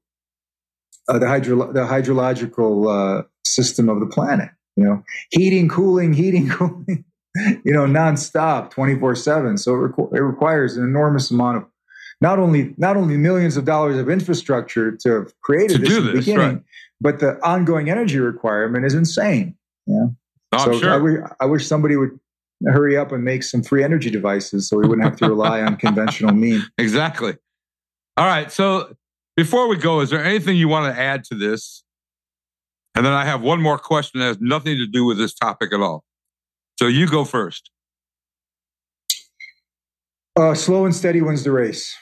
[1.07, 4.49] uh, the hydro the hydrological uh, system of the planet.
[4.75, 7.05] You know, heating, cooling, heating, cooling.
[7.35, 9.57] you know, nonstop, twenty four seven.
[9.57, 11.65] So it, requ- it requires an enormous amount of
[12.21, 16.05] not only not only millions of dollars of infrastructure to have created To this in
[16.05, 16.63] the this, beginning, right.
[16.99, 19.55] but the ongoing energy requirement is insane.
[19.85, 20.07] Yeah.
[20.53, 21.35] Oh, so sure.
[21.39, 22.17] I wish somebody would
[22.63, 25.75] hurry up and make some free energy devices so we wouldn't have to rely on
[25.75, 26.63] conventional means.
[26.77, 27.35] Exactly.
[28.17, 28.51] All right.
[28.51, 28.95] So
[29.35, 31.83] before we go, is there anything you want to add to this?
[32.95, 35.73] And then I have one more question that has nothing to do with this topic
[35.73, 36.05] at all.
[36.79, 37.69] So you go first.
[40.37, 41.95] Uh, slow and steady wins the race.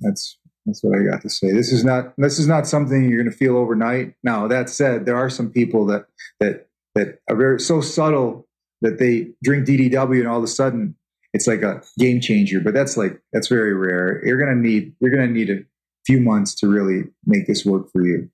[0.00, 1.52] That's that's what I got to say.
[1.52, 4.14] This is not this is not something you're going to feel overnight.
[4.22, 6.06] Now that said, there are some people that
[6.40, 8.46] that that are very so subtle
[8.82, 10.94] that they drink DDW and all of a sudden
[11.32, 12.60] it's like a game changer.
[12.60, 14.22] But that's like that's very rare.
[14.24, 15.60] You're to need you're to need a
[16.06, 18.28] few months to really make this work for you.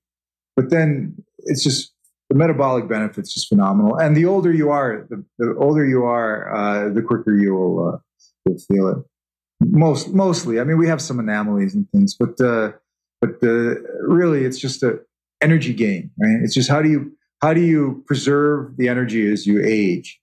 [0.57, 1.93] But then it's just
[2.29, 3.97] the metabolic benefits just phenomenal.
[3.97, 7.89] And the older you are, the, the older you are, uh, the quicker you will.
[7.95, 7.99] Uh,
[8.47, 8.99] you'll feel it.
[9.61, 12.73] Most mostly, I mean, we have some anomalies and things, but uh,
[13.21, 15.01] but uh, really, it's just a
[15.41, 16.41] energy game, right?
[16.43, 20.21] It's just how do you how do you preserve the energy as you age?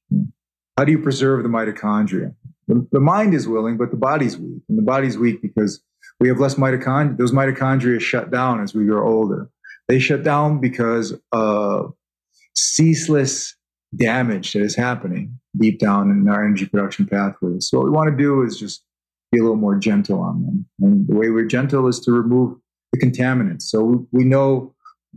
[0.77, 2.35] How do you preserve the mitochondria?
[2.67, 5.81] The, the mind is willing, but the body's weak, and the body's weak because
[6.19, 7.17] we have less mitochondria.
[7.17, 9.49] Those mitochondria shut down as we grow older.
[9.87, 11.93] They shut down because of
[12.55, 13.55] ceaseless
[13.95, 17.69] damage that is happening deep down in our energy production pathways.
[17.69, 18.83] So what we want to do is just
[19.31, 20.65] be a little more gentle on them.
[20.81, 22.57] And the way we're gentle is to remove
[22.91, 23.63] the contaminants.
[23.63, 24.73] So we, we know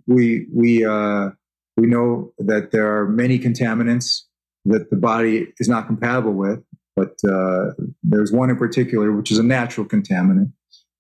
[0.07, 1.30] we we uh,
[1.79, 4.22] we know that there are many contaminants
[4.64, 6.61] that the body is not compatible with,
[6.97, 7.70] but uh,
[8.03, 10.53] there's one in particular which is a natural contaminant,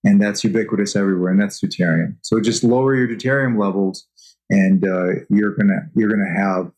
[0.04, 2.16] and that's ubiquitous everywhere, and that's deuterium.
[2.22, 4.06] So just lower your deuterium levels,
[4.48, 6.70] and uh, you're gonna you're gonna have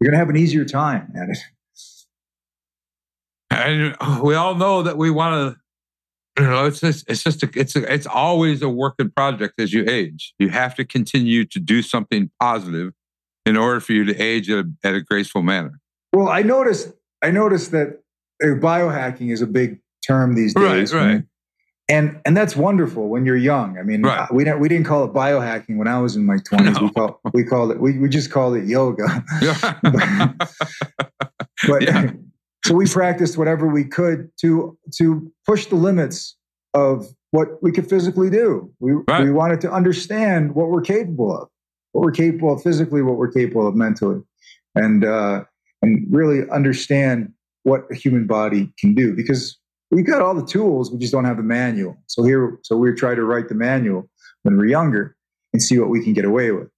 [0.00, 1.38] you're gonna have an easier time at it.
[3.52, 5.54] And we all know that we want
[6.36, 9.10] to, you know, it's just, it's just, a, it's, a, it's always a work in
[9.10, 10.34] project as you age.
[10.38, 12.92] You have to continue to do something positive
[13.50, 15.78] in order for you to age at a, at a graceful manner.
[16.12, 16.92] Well, I noticed
[17.22, 17.88] I noticed that
[18.42, 21.22] uh, biohacking is a big term these Right, days, right.
[21.88, 23.76] And and that's wonderful when you're young.
[23.78, 24.32] I mean, Right.
[24.32, 26.78] we didn't we didn't call it biohacking when I was in my twenties.
[26.80, 26.92] We No.
[26.92, 29.06] call we called it we, we just called it yoga.
[31.68, 32.12] But Yeah.
[32.64, 36.36] so we practiced whatever we could to to push the limits
[36.74, 38.72] of what we could physically do.
[38.80, 39.24] We Right.
[39.24, 41.48] we wanted to understand what we're capable of,
[41.92, 44.22] what we're capable of physically, what we're capable of mentally,
[44.74, 45.44] and uh,
[45.82, 47.32] and really understand
[47.64, 49.58] what a human body can do because
[49.90, 51.96] we've got all the tools, we just don't have the manual.
[52.06, 54.08] So here, so we try to write the manual
[54.42, 55.16] when we're younger
[55.52, 56.68] and see what we can get away with.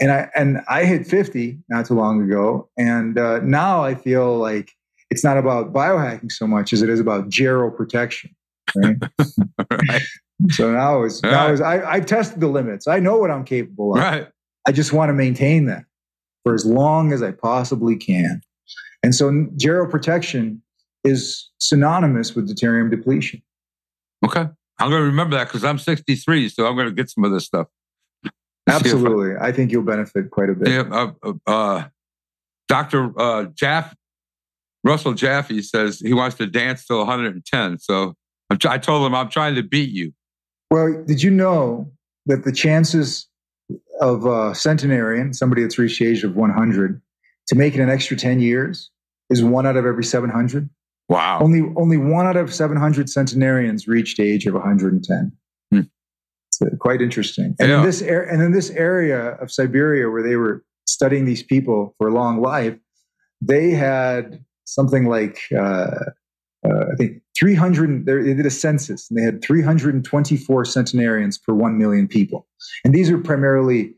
[0.00, 4.36] And I and I hit 50 not too long ago, and uh, now I feel
[4.38, 4.70] like
[5.10, 8.30] it's not about biohacking so much as it is about gero protection.
[8.76, 8.96] Right.
[9.72, 10.02] right.
[10.50, 11.54] so now is now Right.
[11.54, 12.86] is I, I've tested the limits.
[12.86, 14.00] I know what I'm capable of.
[14.00, 14.28] Right.
[14.68, 15.86] I just want to maintain that
[16.44, 18.42] for as long as I possibly can.
[19.02, 20.62] And so gero protection
[21.04, 23.40] is synonymous with deuterium depletion.
[24.22, 24.46] Okay.
[24.78, 27.32] I'm going to remember that because I'm 63, so I'm going to get some of
[27.32, 27.68] this stuff.
[28.24, 28.30] If
[28.68, 29.36] I- Absolutely.
[29.40, 30.68] I think you'll benefit quite a bit.
[30.68, 31.88] Yeah, uh, uh, uh,
[32.68, 33.18] Dr.
[33.18, 33.94] Uh, Jaff,
[34.84, 37.78] Russell Jaffe says he wants to dance till 110.
[37.78, 38.14] So
[38.50, 40.12] I'm I told him I'm trying to beat you.
[40.70, 41.90] Well, did you know
[42.26, 43.26] that the chances
[44.00, 47.00] of a centenarian, somebody that's reached the age of 100,
[47.48, 48.90] to make it an extra 10 years
[49.30, 50.68] is one out of every 700?
[51.08, 51.40] Wow.
[51.40, 55.32] Only, only one out of 700 centenarians reached the age of 110.
[55.72, 55.80] Hmm.
[56.48, 57.54] It's quite interesting.
[57.58, 57.78] And Yeah.
[57.80, 61.94] in this ar- and in this area of Siberia where they were studying these people
[61.98, 62.76] for a long life,
[63.40, 65.96] they had something like uh,
[66.68, 68.06] uh, I think 300.
[68.06, 72.46] They did a census and they had 324 centenarians per one million people,
[72.84, 73.94] and these are primarily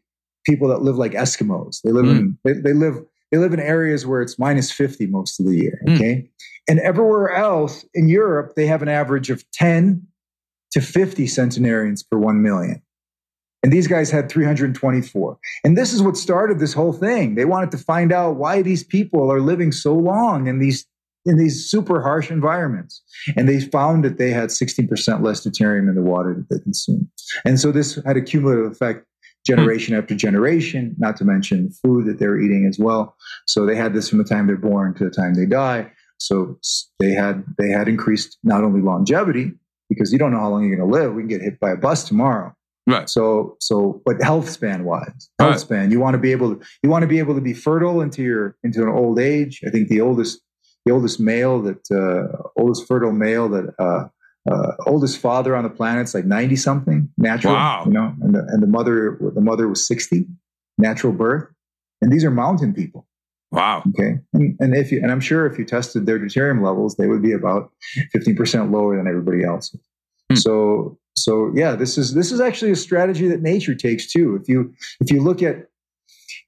[0.47, 1.83] people that live like Eskimos.
[1.83, 2.97] They live in they, they live
[3.31, 5.81] they live in areas where it's minus 50 most of the year.
[5.87, 5.95] Hmm.
[5.95, 6.31] Okay,
[6.69, 10.07] and everywhere else in Europe they have an average of 10
[10.73, 12.83] to 50 centenarians per 1 million.
[13.63, 15.39] And these guys had 324.
[15.65, 17.35] And this is what started this whole thing.
[17.35, 20.87] They wanted to find out why these people are living so long in these
[21.27, 23.03] in these super harsh environments.
[23.37, 27.09] And they found that they had 16% less deuterium in the water that they consumed.
[27.45, 29.05] And so this had a cumulative effect
[29.47, 33.17] generation after generation, not to mention food that they were eating as well.
[33.47, 35.91] So they had this from the time they're born to the time they die.
[36.19, 36.59] So
[36.99, 39.53] they had they had increased not only longevity
[39.89, 41.15] because you don't know how long you're going to live.
[41.15, 42.55] We can get hit by a bus tomorrow.
[42.87, 43.09] Right.
[43.09, 45.61] So so but health span wise, health Right.
[45.61, 48.01] span, you want to be able to you want to be able to be fertile
[48.03, 49.63] into your into an old age.
[49.67, 50.41] I think the oldest
[50.87, 54.09] the oldest male that uh, oldest fertile male that uh,
[54.51, 57.85] uh, oldest father on the planet's like 90 something natural Wow.
[57.87, 60.25] you know and the, and the mother the mother was 60
[60.79, 61.49] natural birth
[62.01, 63.07] and these are mountain people
[63.53, 63.83] Wow.
[63.91, 67.07] okay and, and if you and i'm sure if you tested their deuterium levels they
[67.09, 67.71] would be about
[68.17, 69.77] 15% lower than everybody else
[70.31, 70.37] Hmm.
[70.37, 74.49] so so yeah this is this is actually a strategy that nature takes too if
[74.49, 75.67] you if you look at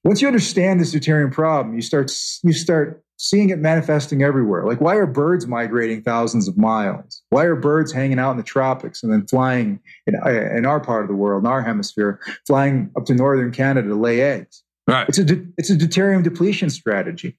[0.04, 2.10] once you understand this deuterium problem you start
[2.44, 7.44] you start seeing it manifesting everywhere like why are birds migrating thousands of miles why
[7.44, 11.02] are birds hanging out in the tropics and then flying in, uh, in our part
[11.02, 15.08] of the world in our hemisphere flying up to northern canada to lay eggs Right.
[15.08, 17.38] it's a de- it's a deuterium depletion strategy.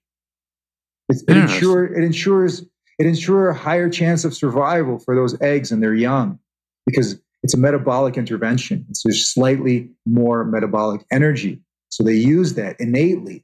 [1.09, 2.61] It's, it ensure it ensures
[2.97, 6.39] it ensure a higher chance of survival for those eggs and their young
[6.85, 8.85] because it's a metabolic intervention.
[8.89, 13.43] It's just slightly more metabolic energy, so they use that innately.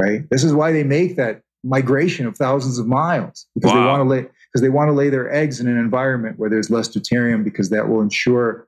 [0.00, 0.22] Right.
[0.30, 4.08] This is why they make that migration of thousands of miles because they want to
[4.08, 7.44] lay because they want to lay their eggs in an environment where there's less deuterium
[7.44, 8.66] because that will ensure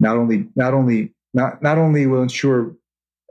[0.00, 2.68] not only not only not not only will ensure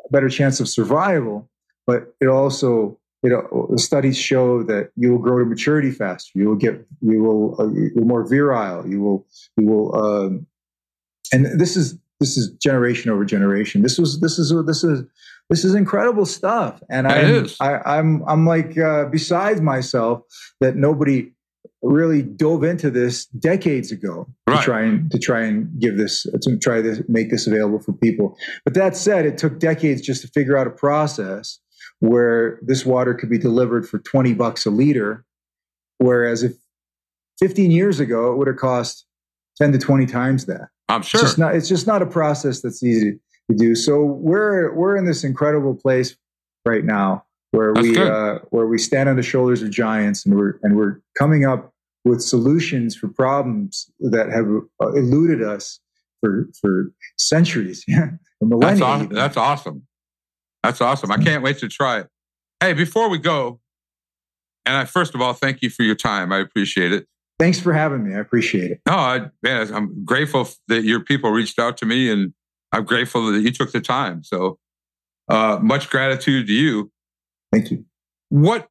[0.05, 1.49] a better chance of survival,
[1.87, 6.31] but it also you know the studies show that you will grow to maturity faster.
[6.35, 8.87] You will get you will uh, you're more virile.
[8.87, 9.25] You will
[9.57, 10.47] you will um,
[11.31, 13.81] and this is this is generation over generation.
[13.81, 15.03] This was this is this is
[15.51, 16.81] this is incredible stuff.
[16.89, 17.57] And I'm, is.
[17.59, 20.21] I, I'm I'm like uh, besides myself
[20.61, 21.31] that nobody
[21.83, 24.57] really dove into this decades ago Right.
[24.59, 27.91] to try and to try and give this to try to make this available for
[27.91, 28.37] people.
[28.63, 31.59] But that said, it took decades just to figure out a process
[31.99, 35.25] where this water could be delivered for 20 bucks a liter,
[35.97, 36.53] whereas if
[37.39, 39.05] 15 years ago it would have cost
[39.57, 40.69] 10 to 20 times that.
[40.87, 41.19] I'm sure.
[41.19, 43.19] It's just not it's just not a process that's easy
[43.53, 43.75] do.
[43.75, 46.15] So we're we're in this incredible place
[46.65, 50.35] right now where That's we uh, where we stand on the shoulders of giants and
[50.35, 51.73] we're and we're coming up
[52.03, 54.45] with solutions for problems that have
[54.81, 55.79] uh, eluded us
[56.21, 57.83] for for centuries,
[58.39, 58.69] for millennia.
[58.69, 59.09] That's awesome.
[59.13, 59.87] That's awesome.
[60.63, 61.11] That's awesome.
[61.11, 62.07] I can't wait to try it.
[62.59, 63.59] Hey, before we go,
[64.65, 66.31] and I first of all thank you for your time.
[66.31, 67.07] I appreciate it.
[67.39, 68.13] Thanks for having me.
[68.13, 68.81] I appreciate it.
[68.85, 72.33] No, I, man, I'm grateful that your people reached out to me, and
[72.71, 74.23] I'm grateful that you took the time.
[74.23, 74.57] So,
[75.29, 76.91] uh, much gratitude to you.
[77.51, 77.85] Thank you.
[78.29, 78.67] What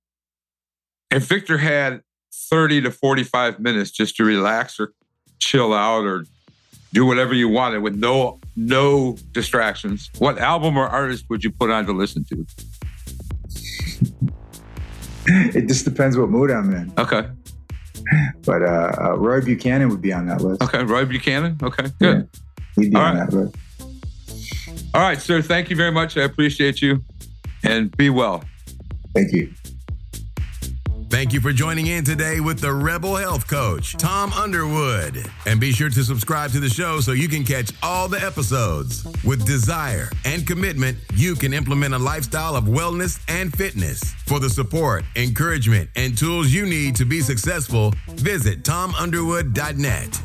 [1.11, 4.92] if Victor had 30 to 45 minutes just to relax or
[5.38, 6.24] chill out or
[6.92, 10.11] do whatever you wanted with no no distractions?
[10.18, 12.46] What album or artist would you put on to listen to?
[15.26, 16.92] It just depends what mood I'm in.
[16.98, 17.28] Okay,
[18.44, 20.62] But uh, uh, Roy Buchanan would be on that list.
[20.62, 21.59] okay, Roy Buchanan.
[21.62, 22.28] Okay, good.
[22.76, 23.30] He'd be All on right.
[23.30, 23.55] that list.
[24.93, 25.41] All right, sir.
[25.41, 26.16] Thank you very much.
[26.16, 27.05] I appreciate you,
[27.62, 28.45] and be well.
[29.14, 29.53] Thank you.
[31.11, 35.28] Thank you for joining in today with the Rebel Health Coach, Tom Underwood.
[35.45, 39.05] And be sure to subscribe to the show so you can catch all the episodes.
[39.24, 44.01] With desire and commitment, you can implement a lifestyle of wellness and fitness.
[44.26, 50.22] For the support, encouragement, and tools you need to be successful, visit tomunderwood.net.